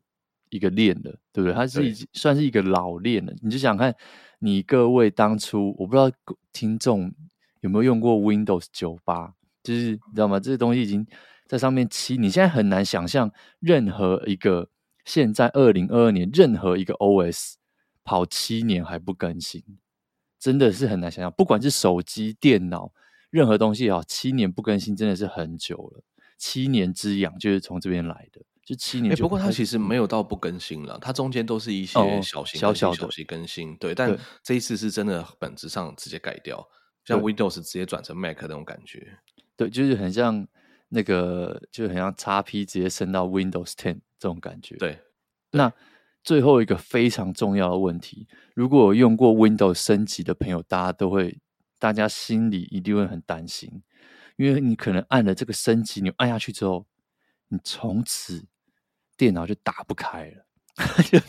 [0.49, 1.53] 一个链了，对不对？
[1.53, 3.34] 它是已经算是一个老链了。
[3.41, 3.95] 你就想看，
[4.39, 6.11] 你各位当初，我不知道
[6.51, 7.11] 听众
[7.61, 10.39] 有没有用过 Windows 九八，就是你知道吗？
[10.39, 11.05] 这些东西已经
[11.47, 14.69] 在上面七，你现在很难想象任何一个
[15.05, 17.55] 现在二零二二年任何一个 OS。
[18.03, 19.63] 跑七年还不更新，
[20.39, 21.31] 真的是很难想象。
[21.31, 22.91] 不管是手机、电脑，
[23.29, 26.03] 任何东西啊，七年不更新真的是很久了。
[26.37, 29.23] 七年之痒就是从这边来的，就七年就。
[29.23, 33.77] 不过它其实没有到不更新了，它中间都是一些小型、小小、小型更新。
[33.77, 36.67] 对，但这一次是真的本质上直接改掉，
[37.05, 39.17] 像 Windows 直接转成 Mac 那种感觉。
[39.55, 40.45] 对，就是很像
[40.89, 44.75] 那个，就很像 XP 直接升到 Windows Ten 这种感觉。
[44.75, 44.99] 对，对
[45.51, 45.73] 那。
[46.24, 51.39] 最后一个非常重要的问题，如果有用过 Windows 升级的朋友，大家都会，
[51.78, 53.84] 大家心里一定会很担心，
[54.38, 56.86] 因为你可能按了这个升级，你按下去之后，
[57.49, 58.45] 你从此
[59.17, 60.45] 电脑就打不开了，
[61.03, 61.19] 就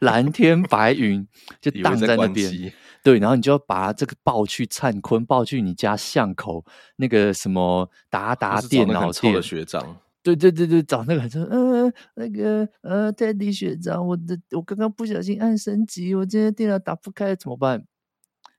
[0.00, 1.26] 蓝天白云
[1.60, 2.72] 就荡在那边，
[3.02, 6.64] 对，然后你就要把这个抱去灿坤，抱去你家巷口
[6.96, 9.98] 那个什么达达电脑店的学长。
[10.22, 17.86] 对对对对，找那个说，嗯、呃，那个呃，泰迪学长，我的我刚刚不小心按升级，我今天电脑打不开，怎么办？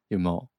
[0.07, 0.49] 有没有？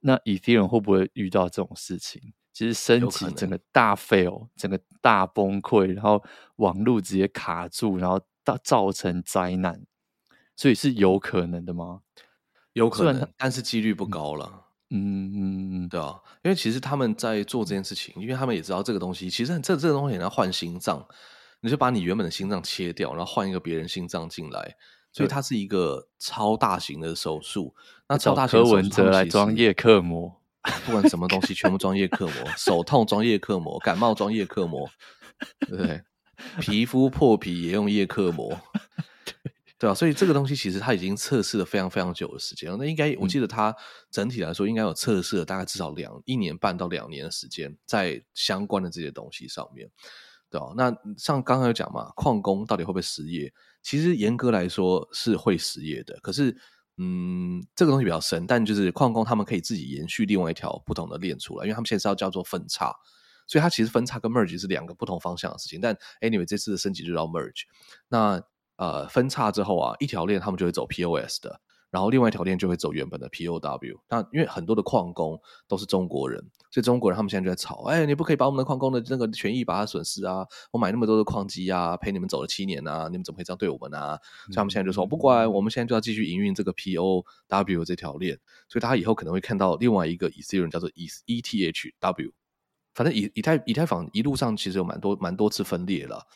[0.00, 2.32] 那 Ethereum 会不会遇到这种事情？
[2.52, 6.22] 其实升级整个大 fail，整个大崩溃，然后
[6.56, 9.80] 网络直接卡住，然后造造成灾难，
[10.56, 12.02] 所以是有可能的吗？
[12.74, 14.66] 有可能，但是几率不高了。
[14.94, 21.06] 嗯嗯对啊，因为其实他们在做这件事情，因为他们也知道这个东西，其实这这个东西你要换心脏，
[21.60, 24.76] 你就把你原本的心脏切掉，然后换一个别人心脏进来，
[25.12, 27.74] 所以它是一个超大型的手术。
[28.08, 30.30] 那超大型的手术，柯文哲来装叶克膜，
[30.84, 34.88] 不管什么东西，全部装叶克膜，手痛装叶克膜，感冒装叶克膜，
[35.60, 36.02] 对不对？
[36.60, 38.58] 皮肤破皮也用叶克膜。
[39.82, 42.76] 对啊，所以这个东西其实它已经测试了非常非常久的时间了。
[42.76, 43.74] 那应该我记得它
[44.12, 49.90] 整体来说应该有测试了大概至少两一年半到两年的时间在相关的这些东西上面，
[50.48, 53.52] 对啊，那像刚刚有讲嘛，矿工到底会不会失业？
[53.82, 56.16] 其实严格来说是会失业的。
[56.22, 56.56] 可是，
[56.98, 62.94] 嗯，这个东西比较深，但就是矿工他们可以自己延续另外一条不同的链出来，因为他们现在是要叫做分叉。
[63.48, 65.80] 所以它其实分叉跟 merge 是两个不同方向的事情。
[65.80, 67.64] 但 anyway，这次的升级就叫 merge。
[68.08, 68.40] 那
[68.76, 71.60] 呃，分叉之后啊，一条链他们就会走 POS 的。
[71.90, 74.00] 然后另外一条链就会走原本的 POW。
[74.08, 80.46] 那因为很多的矿工都是中国人，所以中国人他们现在就在吵：哎，你不可以把我们的矿工的那个权益把它损失啊！
[80.70, 84.18] 我买那么多的矿机啊，陪你们走了七年啊，你们怎么可以这样对我们啊？
[84.46, 88.40] 所以他们现在就说：不管，我们现在就要继续营运这个 POW 这条链。
[88.70, 92.32] 所以大家以后可能会看到另外一个 Ethereum 叫做 ETHW。
[92.94, 96.26] 反正以以太以太坊一路上其实有蛮多蛮多次分裂了，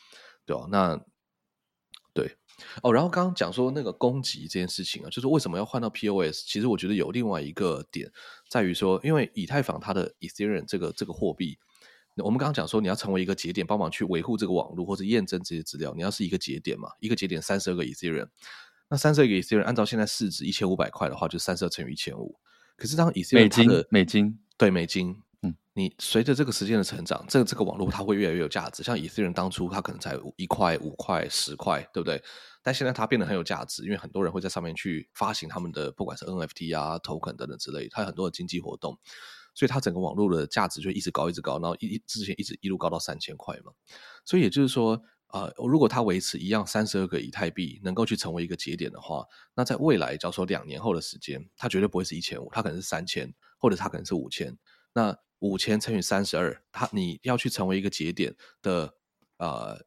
[0.44, 0.66] 对吧？
[0.70, 1.06] 那对。
[2.82, 6.44] 哦，然后刚刚讲说那个攻击这件事情啊，就是为什么要换到 POS？
[6.46, 8.10] 其实我觉得有另外一个点
[8.48, 11.58] 在于说，因为以太坊它的 Ethereum 这个这个货币，
[12.16, 18.28] 我们刚刚讲说你要成为一个节点，帮忙去维护这个网络或者验证这些资料，你要是一个节点嘛，一个节点三十二个 Ethereum，
[18.88, 22.38] 那三十二个 Ethereum 按照现在市值一千五百块的话，就三十二乘以一千五。
[22.76, 25.22] 可是当 Ethereum 美金美金对美金。
[25.76, 28.82] 你随着这个时间的成长，这个这个网络它会越来越有价值。
[28.82, 32.22] 像以太人当初它可能才一块、五块、十块，对不对？
[32.62, 38.98] 但现在它变得很有价值，因为很多人会在上面去发行他们的不管是 NFT 啊、token 等等之类，它有很多的经济活动，
[39.54, 43.70] 所以它整个网络的价值就一直高、一直高，然后一之前一直一路高到三千块嘛。
[44.24, 44.98] 所以也就是说，
[45.28, 54.56] 呃，如果它维持一样三十二个以太币能够去成为一个节点的话，那在未来，假如说两年后的时间，它绝对不会是一千五，它可能是三千，或者它可能是五千。
[54.94, 58.94] 那五千乘以三十二，它你要去成为一个节点的
[59.38, 59.78] 呃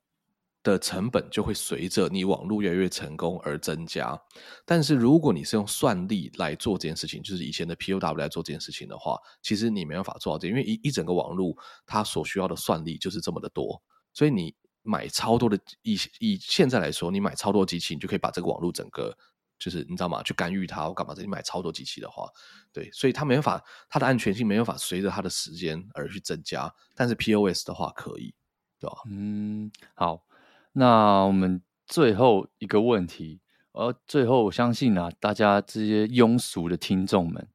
[0.62, 4.20] 的成本就会随着你网络越来越成功而增加。
[4.66, 13.82] 但是如果你是用算力来做这件事情，就是以前的 POW 来做这件事情的话，其实你没办法做到这，因为一一整个网络它所需要的算力就是这么的多，
[14.14, 19.18] 所以你买超多的以以现在来说，你买超多机器，你就可以把这个网络整个。
[19.60, 20.24] 就是你知道吗？
[20.24, 21.14] 去干预它，我干嘛？
[21.14, 22.30] 这里买超多机器的话，
[22.72, 26.74] 对，所以它没办法，它的安全性没办法随着它的时间而去增加。
[26.96, 28.34] 但是 POS 的话可以，
[28.80, 28.96] 对吧？
[29.10, 30.24] 嗯，好，
[30.72, 33.42] 那我们最后一个问题，
[33.74, 37.50] 而最后我相信啊，大家这些庸俗的听众们，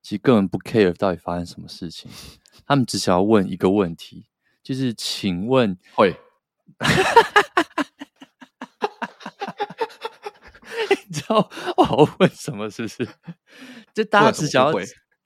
[0.00, 2.10] 其实根本不 care 到底发生什么事情，
[2.64, 4.26] 他们只想要问一个问题，
[4.62, 6.14] 就是请问会。
[11.08, 12.68] 你知道我好问什么？
[12.68, 13.08] 是不是？
[13.94, 14.72] 就大家只想要，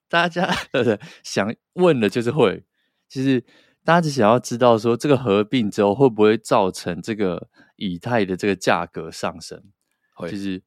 [0.07, 2.63] 大家 对对想问的就是会，
[3.09, 3.41] 就是
[3.83, 9.63] 大家只想要知道说，这个合并之后会不会造成这个以太的这个价格上升？
[10.15, 10.61] 会，就是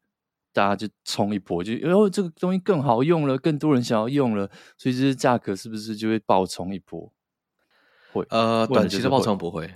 [0.53, 7.13] 大家就冲一波，就因为这个东西更好用了，更多人想要用了，所以这价格是不是就会爆冲一波？
[8.13, 9.73] 会，呃，短期的爆冲不会，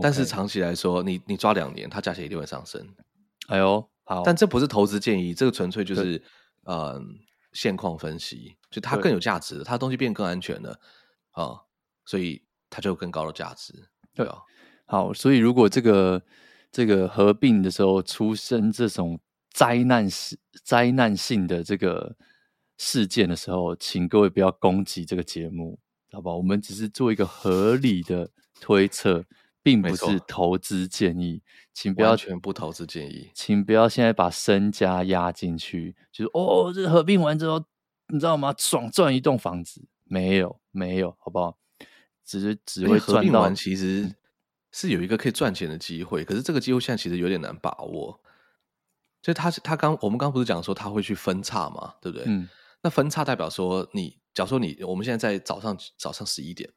[0.00, 2.94] 但是长期来说，你你抓两年，它价钱一定会上升。
[3.48, 3.88] 哎呦！
[4.08, 6.22] 好，但这不是投资建议，这个纯粹就是
[6.64, 6.98] 呃
[7.52, 10.70] 现况分析，就它更有价值，它东西变更安全了
[11.32, 11.66] 啊、呃，
[12.06, 13.74] 所以它就有更高的价值，
[14.14, 14.38] 对啊。
[14.86, 16.22] 好，所以如果这个
[16.72, 19.20] 这个合并的时候出生这种
[19.52, 22.16] 灾难性灾难性的这个
[22.78, 25.78] 事件的时候，请各位不要攻击这个节目，
[26.12, 26.38] 好不好？
[26.38, 29.22] 我们只是做一个合理的推测。
[29.68, 31.42] 并不是投资建议，
[31.74, 37.62] 请不要全部投资建议，请不要现在把身家压进去，就是哦，这合并完之后，
[38.06, 38.54] 你知道吗？
[38.56, 41.58] 爽赚一栋房子，没有，没有，好不好？
[42.24, 43.14] 只是只会赚到。
[43.16, 44.10] 合并完其实
[44.72, 48.18] 是有一个可以赚钱的机会，可是这个机会现在其实有点难把握。
[49.20, 52.24] 就他他刚我们刚不是讲说他会去分叉嘛，对不对？
[52.26, 52.48] 嗯。
[52.80, 56.70] 那分叉代表说你，假如说你我们现在在早上早上十一点。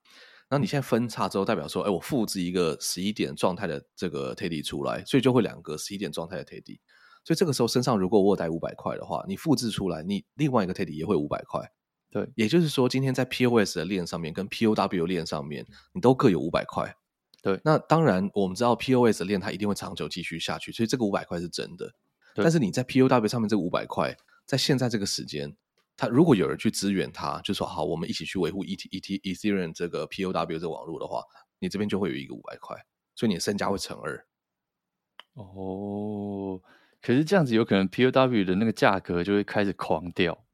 [0.52, 6.78] 那你现在分叉之后，代表说，哎，我复制一个十一点状态的这个 TD 出来，所以就会两个十一点状态的 TD。
[7.24, 11.72] 所以这个时候身上如果我带五百块的话，你复制出来，你另外一个 TD 也会五百块。
[12.12, 16.93] 对，也就是说，今天在 POS 的链上面跟 POW 链上面，你都各有五百块。
[17.41, 21.89] 对，那当然我们知道 POS 的链它一定会长久继续下去，所以这个五百块是真的。
[22.36, 25.56] 但是你在 POW 上面这个五百块，在现在这个时间。
[25.98, 31.24] 他如果有人去支援他，就说好，我们一起去维护 E T E T Ethereum 这个 POW 这个网络的话，
[31.60, 32.76] 你这边就会有一个五百块，
[33.16, 34.26] 所以你的身价会乘二。
[35.34, 36.60] 哦，
[37.02, 40.46] 可是这样子有可能 POW 的那个价格就会开始狂掉。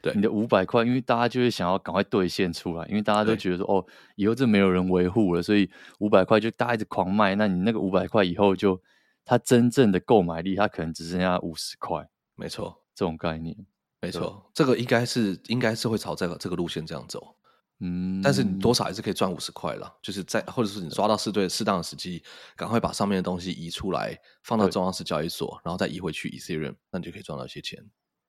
[0.00, 3.86] 对，你的五百块，因为大家就会想要赶快兑现出来，因为大家都觉得说哦，
[4.16, 5.70] 以后这没有人维护了，所以
[6.00, 7.34] 五百块就大家一直狂卖。
[7.36, 8.80] 那你那个五百块以后就，
[9.24, 12.08] 它真正的购买力，它可能只剩下五十块。
[12.34, 13.56] 没错，这种概念。
[14.02, 17.36] 没错，这个应该是应该是会朝这个这个路线这样走，
[17.78, 22.20] 嗯，但是你多少还是可以赚五十块了，就是在或者是你抓到适对适当的时机，
[22.56, 27.80] 赶快把上面的东西移出来，放到中央式交易所，然后再移回去 Ethereum，那你就可以赚到一些钱。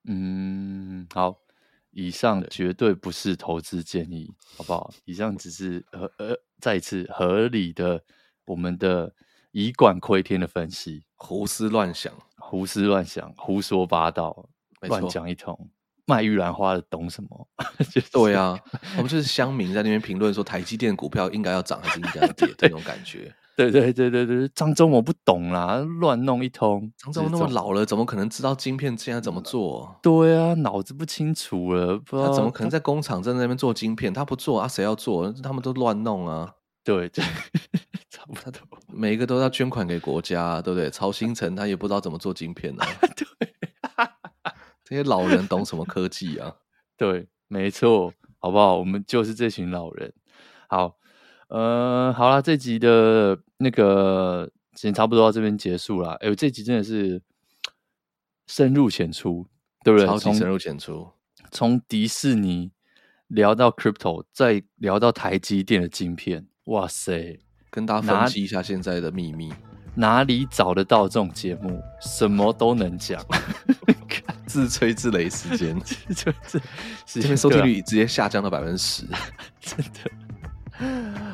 [0.05, 1.35] 嗯，好，
[1.89, 4.93] 以上绝对不是投资建议，好不好？
[5.05, 8.03] 以上只是合呃再一次合理的
[8.45, 9.11] 我们的
[9.51, 14.49] 以管窥天的分析，胡思乱想，胡思乱想，胡说八道，
[14.87, 15.69] 乱讲一通。
[16.05, 17.47] 卖玉兰花的懂什么？
[17.89, 18.59] 就是、对啊，
[18.97, 23.33] 我们就是乡民在那边评论说台积电股票应该要涨还是应该要跌， 这种感觉。
[23.55, 26.91] 对对对对对，张忠谋不懂啦，乱弄一通。
[26.97, 29.95] 张忠谋那么老了，怎么可能知道晶片现在怎么做？
[30.01, 34.11] 对啊，脑子不清楚了，不知道他怎么可能在工厂在那边做晶片？
[34.11, 35.31] 他不做啊，谁要做？
[35.43, 36.51] 他们都乱弄啊。
[36.83, 37.23] 对对，
[38.09, 40.89] 差不多，每一个都要捐款给国家，对不对？
[40.89, 42.89] 曹兴诚他也不知道怎么做晶片呢、啊。
[43.15, 43.53] 对，
[44.83, 46.55] 这些老人懂什么科技啊？
[46.97, 48.77] 对，没错，好不好？
[48.77, 50.13] 我们就是这群老人。
[50.67, 50.97] 好。
[51.49, 56.13] 呃，好了，这集的那个时间差不多到这边结束了。
[56.13, 57.21] 哎，这集真的是
[58.47, 59.45] 深入浅出，
[59.83, 60.07] 对不对？
[60.07, 61.07] 超级深入浅出，
[61.51, 62.71] 从迪士尼
[63.27, 67.39] 聊到 crypto，再聊到台积电的晶片，哇塞！
[67.69, 69.53] 跟大家分析一下现在的秘密，
[69.93, 71.79] 哪里找得到这种节目？
[72.01, 73.23] 什么都能讲，
[74.53, 76.63] 自吹自擂时间，自吹自擂，
[77.07, 79.03] 这边收听率直接下降到百分之十，
[79.59, 80.11] 真的。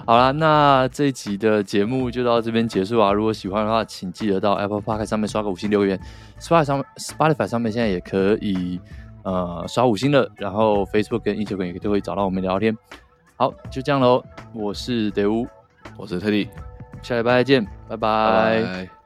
[0.05, 3.11] 好啦，那这一集的节目就到这边结束啊！
[3.11, 5.99] 如果喜欢的话，请记得到 Apple Podcast 上面刷个五星留言。
[6.39, 8.79] Spotify 上 Spotify 上面现在也可以
[9.23, 12.77] 呃刷五星了，然后 Facebook 跟 Instagram 也都会找到我们聊天。
[13.35, 14.23] 好，就这样喽。
[14.53, 15.45] 我是德乌，
[15.97, 16.47] 我是特地，
[17.01, 17.97] 下礼拜再见，拜拜。
[17.97, 18.98] 拜拜。